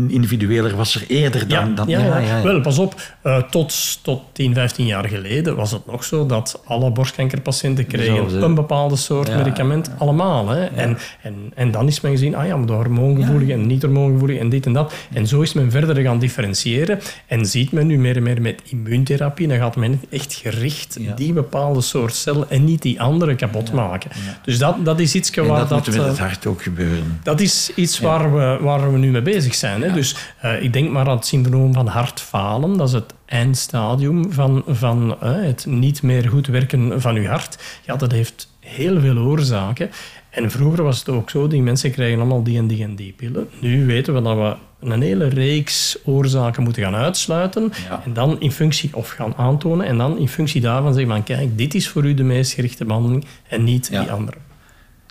individueler 0.09 0.77
was 0.77 0.95
er 0.95 1.05
eerder 1.09 1.49
dan... 1.49 1.69
Ja, 1.69 1.75
dan, 1.75 1.89
ja, 1.89 2.43
Wel, 2.43 2.61
pas 2.61 2.79
op. 2.79 3.01
Uh, 3.25 3.43
tot, 3.43 3.99
tot 4.03 4.23
10, 4.33 4.55
15 4.55 4.87
jaar 4.87 5.09
geleden 5.09 5.57
was 5.57 5.71
het 5.71 5.87
nog 5.87 6.05
zo 6.05 6.27
dat 6.27 6.63
alle 6.65 6.91
borstkankerpatiënten 6.91 7.87
kregen 7.87 8.43
een 8.43 8.55
bepaalde 8.55 8.97
soort 8.97 9.37
medicament. 9.37 9.91
Allemaal. 9.99 10.49
Hè. 10.49 10.65
En, 10.65 10.99
en, 11.23 11.35
en 11.55 11.71
dan 11.71 11.87
is 11.87 12.01
men 12.01 12.11
gezien, 12.11 12.35
ah 12.35 12.47
ja, 12.47 12.57
maar 12.57 12.67
de 12.67 12.73
hormoongevoelige 12.73 13.53
en 13.53 13.67
niet-hormoongevoelige 13.67 14.41
en 14.41 14.49
dit 14.49 14.67
en 14.67 14.73
dat. 14.73 14.93
En 15.13 15.27
zo 15.27 15.41
is 15.41 15.53
men 15.53 15.71
verder 15.71 16.03
gaan 16.03 16.19
differentiëren. 16.19 16.99
En 17.27 17.47
ziet 17.47 17.73
men 17.73 17.87
nu 17.87 17.99
meer 17.99 18.17
en 18.17 18.23
meer 18.23 18.43
met 18.43 18.63
immuuntherapie, 18.65 19.49
dan 19.49 19.59
gaat 19.59 19.77
men 19.77 20.01
echt 20.11 20.35
gericht 20.35 20.99
die 21.17 21.33
bepaalde 21.33 21.81
soort 21.81 22.15
cel 22.15 22.49
en 22.49 22.65
niet 22.65 22.83
die 22.83 23.01
andere 23.01 23.10
anderen 23.11 23.37
kapot 23.37 23.73
maken. 23.73 24.11
Dus 24.45 24.59
dat, 24.59 24.85
dat 24.85 25.01
is 25.01 25.15
iets 25.15 25.35
waar 25.35 25.47
dat... 25.47 25.69
dat 25.69 25.87
moet 25.87 25.97
met 25.97 26.07
het 26.07 26.17
eh, 26.17 26.23
hart 26.23 26.47
ook 26.47 26.63
gebeuren. 26.63 27.21
Dat 27.23 27.41
is 27.41 27.73
iets 27.75 28.01
waar, 28.01 28.35
we, 28.35 28.59
waar 28.61 28.93
we 28.93 28.99
nu 28.99 29.11
mee 29.11 29.23
bezig 29.23 29.55
zijn. 29.55 29.83
Hè. 29.83 29.93
Dus 29.93 30.17
uh, 30.45 30.63
ik 30.63 30.73
denk 30.73 30.91
maar 30.91 31.09
aan 31.09 31.17
het 31.17 31.27
syndroom 31.27 31.73
van 31.73 31.87
hartfalen. 31.87 32.77
Dat 32.77 32.89
is 32.89 32.95
het 32.95 33.15
eindstadium 33.27 34.33
van, 34.33 34.63
van 34.67 35.17
uh, 35.23 35.31
het 35.33 35.67
niet 35.67 36.03
meer 36.03 36.29
goed 36.29 36.47
werken 36.47 37.01
van 37.01 37.17
uw 37.17 37.27
hart. 37.27 37.59
Ja, 37.87 37.97
dat 37.97 38.13
heeft 38.13 38.49
heel 38.61 39.01
veel 39.01 39.17
oorzaken. 39.17 39.91
En 40.31 40.51
vroeger 40.51 40.83
was 40.83 40.99
het 40.99 41.09
ook 41.09 41.31
zo, 41.31 41.47
die 41.47 41.63
mensen 41.63 41.91
krijgen 41.91 42.19
allemaal 42.19 42.43
die 42.43 42.59
en 42.59 42.67
die 42.67 42.83
en 42.83 42.95
die 42.95 43.13
pillen. 43.13 43.49
Nu 43.61 43.87
weten 43.87 44.15
we 44.15 44.23
dat 44.23 44.37
we 44.37 44.57
een 44.81 45.03
hele 45.03 45.29
reeks 45.29 45.99
oorzaken 46.05 46.63
moeten 46.63 46.83
gaan 46.83 46.95
uitsluiten 46.95 47.73
en 48.05 48.13
dan 48.13 48.41
in 48.41 48.53
functie 48.53 48.97
of 48.97 49.09
gaan 49.09 49.35
aantonen 49.37 49.87
en 49.87 49.99
dan 49.99 50.19
in 50.19 50.29
functie 50.29 50.61
daarvan 50.61 50.95
zeggen 50.95 51.13
van 51.13 51.23
kijk, 51.23 51.59
dit 51.59 51.75
is 51.75 51.89
voor 51.89 52.05
u 52.05 52.15
de 52.15 52.23
meest 52.23 52.53
gerichte 52.53 52.85
behandeling 52.85 53.25
en 53.49 53.65
niet 53.65 53.89
die 53.89 54.11
andere. 54.11 54.37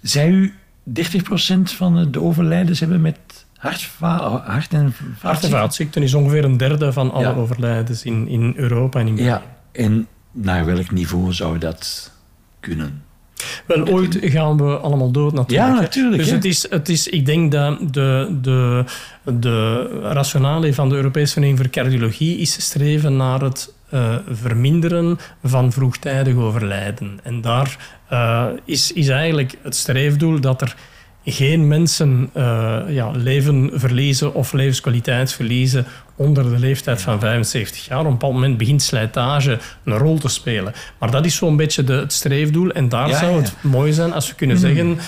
Zij 0.02 0.30
u 0.30 0.54
30% 0.90 0.94
van 1.64 2.12
de 2.12 2.22
overlijdens 2.22 2.80
hebben 2.80 3.02
met 3.02 3.18
hart, 3.58 3.90
hart 4.00 4.74
en 4.74 4.92
vaatziekten? 4.92 5.28
Hart- 5.28 5.44
en 5.44 5.50
vaatziekten 5.50 6.04
is 6.04 6.14
ongeveer 6.14 6.44
een 6.44 6.58
derde 6.58 6.94
van 6.94 7.12
alle 7.12 7.36
overlijdens 7.36 8.04
in, 8.04 8.28
in 8.28 8.54
Europa 8.56 9.00
en 9.00 9.08
in 9.08 9.16
België. 9.16 9.30
Ja, 9.30 9.44
en 9.72 10.08
naar 10.32 10.66
welk 10.66 10.92
niveau 10.92 11.34
zou 11.34 11.58
dat 11.58 12.12
kunnen? 12.60 13.04
Wel, 13.66 13.88
ooit 13.88 14.18
gaan 14.22 14.58
we 14.58 14.78
allemaal 14.78 15.12
dood 15.12 15.34
natuurlijk. 15.34 15.70
Ja, 15.70 15.82
natuurlijk. 15.82 16.24
Dus 16.24 16.32
het 16.32 16.46
is, 16.46 16.66
het 16.70 16.90
is, 16.90 17.08
ik 17.08 17.26
denk 17.26 17.52
dat 17.52 17.94
de, 17.94 18.38
de, 18.42 18.84
de 19.24 19.88
rationale 20.02 20.74
van 20.74 20.90
de 20.90 20.96
Europese 20.96 21.34
Vereniging 21.34 21.60
voor 21.60 21.70
Cardiologie 21.70 22.38
is 22.38 22.62
streven 22.62 23.16
naar 23.16 23.42
het 23.42 23.74
uh, 23.94 24.16
verminderen 24.32 25.20
van 25.44 25.72
vroegtijdig 25.72 26.36
overlijden. 26.36 27.20
En 27.24 27.42
daar 27.42 27.78
uh, 28.12 28.46
is, 28.66 28.92
is 28.92 29.08
eigenlijk 29.08 29.58
het 29.62 29.76
streefdoel 29.76 30.40
dat 30.40 30.62
er 30.62 30.76
geen 31.26 31.68
mensen 31.68 32.30
uh, 32.38 32.80
ja, 32.88 33.12
leven 33.12 33.72
verliezen 33.74 34.34
of 34.34 34.54
levenskwaliteit 34.54 35.34
verliezen 35.34 35.86
onder 36.20 36.44
de 36.44 36.60
leeftijd 36.60 37.02
van 37.02 37.20
75 37.20 37.86
jaar. 37.86 38.00
Op 38.00 38.06
een 38.06 38.12
bepaald 38.12 38.34
moment 38.34 38.58
begint 38.58 38.82
slijtage 38.82 39.60
een 39.84 39.98
rol 39.98 40.18
te 40.18 40.28
spelen. 40.28 40.74
Maar 40.98 41.12
dat 41.12 41.26
is 41.26 41.36
zo'n 41.36 41.56
beetje 41.56 41.84
de, 41.84 41.94
het 41.94 42.14
streefdoel. 42.14 42.72
En 42.72 42.90
daar 42.90 43.10
zou 43.10 43.42
het 43.42 43.54
mooi 43.62 43.94
zijn 43.94 44.14
als 44.14 44.28
we 44.28 44.36
kunnen 44.36 44.56
mm. 44.56 44.62
zeggen 44.62 45.00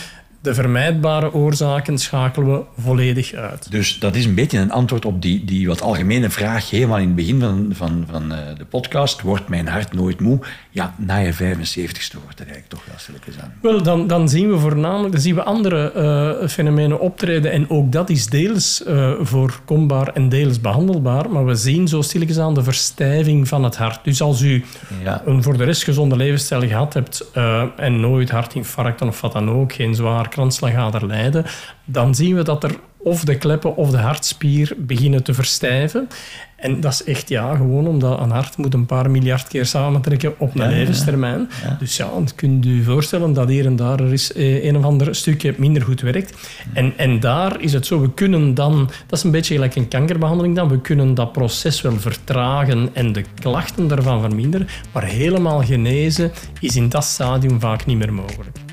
De 0.42 0.54
vermijdbare 0.54 1.34
oorzaken 1.34 1.98
schakelen 1.98 2.48
we 2.48 2.82
volledig 2.82 3.34
uit. 3.34 3.72
Dus 3.72 4.00
dat 4.00 4.16
is 4.16 4.26
een 4.26 4.36
beetje 4.36 4.58
een 4.58 4.72
antwoord 4.72 5.06
op 5.06 5.22
die, 5.22 5.46
die 5.46 5.68
wat 5.68 5.82
algemene 5.82 6.30
vraag 6.30 6.70
helemaal 6.70 6.98
in 6.98 7.06
het 7.06 7.16
begin 7.16 7.40
van, 7.40 7.70
van, 7.72 8.06
van 8.12 8.32
uh, 8.32 8.38
de 8.58 8.66
podcast. 8.66 9.22
Wordt 9.22 9.48
mijn 9.48 9.68
hart 9.68 9.94
nooit 9.94 10.20
moe? 10.20 10.40
Ja, 10.70 10.96
na 10.98 11.18
je 11.18 11.34
75ste 11.34 12.18
wordt 12.24 12.40
het 12.40 12.48
eigenlijk 12.48 12.68
toch 12.68 12.86
wel 12.86 12.96
stilletjes 12.98 13.40
aan. 13.40 13.54
Wel, 13.62 13.84
dan, 13.84 14.08
dan 14.08 14.30
zien 14.30 14.52
we 14.52 14.60
voornamelijk 14.60 15.12
dan 15.12 15.22
zien 15.22 15.36
we 15.36 15.44
andere 15.44 15.94
uh, 16.42 16.48
fenomenen 16.48 17.00
optreden. 17.00 17.52
En 17.52 17.70
ook 17.70 17.92
dat 17.92 18.10
is 18.10 18.26
deels 18.26 18.84
uh, 18.88 19.12
voorkombaar 19.20 20.08
en 20.08 20.30
deels 20.30 20.62
behandelbaar. 20.62 21.30
Maar 21.30 21.46
we 21.46 21.56
zien 21.56 21.88
zo 21.88 22.02
stilletjes 22.02 22.40
aan 22.40 22.54
de 22.54 22.64
verstijving 22.64 23.48
van 23.48 23.64
het 23.64 23.78
hart. 23.78 24.04
Dus 24.04 24.22
als 24.22 24.42
u 24.42 24.64
ja. 25.04 25.22
een 25.26 25.44
voor 25.44 25.58
de 25.58 25.64
rest 25.64 25.84
gezonde 25.84 26.16
levensstijl 26.16 26.68
gehad 26.68 26.94
hebt 26.94 27.32
en 27.76 28.00
nooit 28.00 28.30
hartinfarcten 28.30 29.08
of 29.08 29.22
wat 29.22 29.34
dan 29.34 29.50
ook, 29.50 29.74
geen 29.74 29.96
zwaar 29.96 30.30
kransslagader 30.32 31.08
lijden, 31.08 31.46
dan 31.86 32.15
zien 32.15 32.36
we 32.36 32.44
dat 32.44 32.63
er 32.63 32.76
of 33.04 33.24
de 33.24 33.38
kleppen 33.38 33.76
of 33.76 33.89
de 33.89 33.98
hartspier 33.98 34.74
beginnen 34.78 35.24
te 35.24 35.34
verstijven. 35.34 36.08
En 36.56 36.80
dat 36.80 36.91
is 36.91 37.04
echt 37.04 37.30
ja, 37.30 37.56
gewoon 37.56 37.88
omdat 37.88 38.20
een 38.20 38.30
hart 38.30 38.58
moet 38.58 38.74
een 38.74 38.86
paar 38.86 39.12
miljard 39.12 39.48
keer 39.48 39.65
samentrekken 39.65 40.39
op 40.39 40.60
een 40.60 40.70
levenstermijn. 40.70 41.50
Ja. 41.63 41.76
Dus 41.80 41.98
ja, 41.98 42.06
dan 42.06 42.28
kunt 42.36 42.65
u 42.65 42.84
voorstellen 42.84 43.34
dat 43.34 43.48
hier 43.48 43.65
en 43.65 43.76
daar 43.76 44.00
er 44.00 44.13
is 44.13 44.34
eh, 44.34 44.65
een 44.65 44.78
of 44.78 44.84
ander 44.84 45.15
stukje 45.15 45.56
minder 45.58 45.82
goed 45.82 46.02
werkt. 46.02 46.50
En, 46.74 46.94
en 46.98 47.20
daar 47.20 47.62
is 47.62 47.74
het 47.74 47.86
zo, 47.86 48.02
we 48.02 48.13
kunnen 48.13 48.54
dan, 48.54 48.89
dat 49.08 49.17
is 49.17 49.24
een 49.24 49.32
beetje 49.32 49.54
gelijk 49.54 49.76
een 49.76 49.88
kankerbehandeling 49.88 50.56
dan, 50.56 50.70
we 50.70 50.82
kunnen 50.82 51.13
dat 51.13 51.32
proces 51.32 51.82
wel 51.82 52.00
vertragen 52.00 52.89
en 52.94 53.13
de 53.13 53.24
klachten 53.39 53.88
daarvan 53.88 54.22
verminderen, 54.22 54.67
maar 54.94 55.04
helemaal 55.04 55.63
genezen 55.63 56.32
is 56.60 56.76
in 56.76 56.89
dat 56.89 57.04
stadium 57.04 57.60
vaak 57.60 57.86
niet 57.86 57.98
meer 57.98 58.13
mogelijk. 58.13 58.71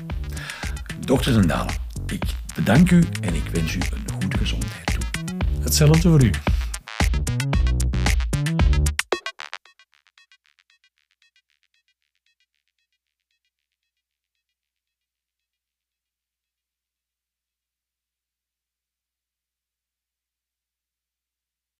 Dokter 1.05 1.33
Zendalen, 1.33 1.73
ik 2.07 2.23
bedank 2.55 2.91
u 2.91 3.03
en 3.21 3.33
ik 3.33 3.43
wens 3.51 3.75
u 3.75 3.79
een 3.79 4.21
goede 4.21 4.37
gezondheid 4.37 4.85
toe. 4.85 5.03
Hetzelfde 5.61 6.09
voor 6.09 6.23
u. 6.23 6.31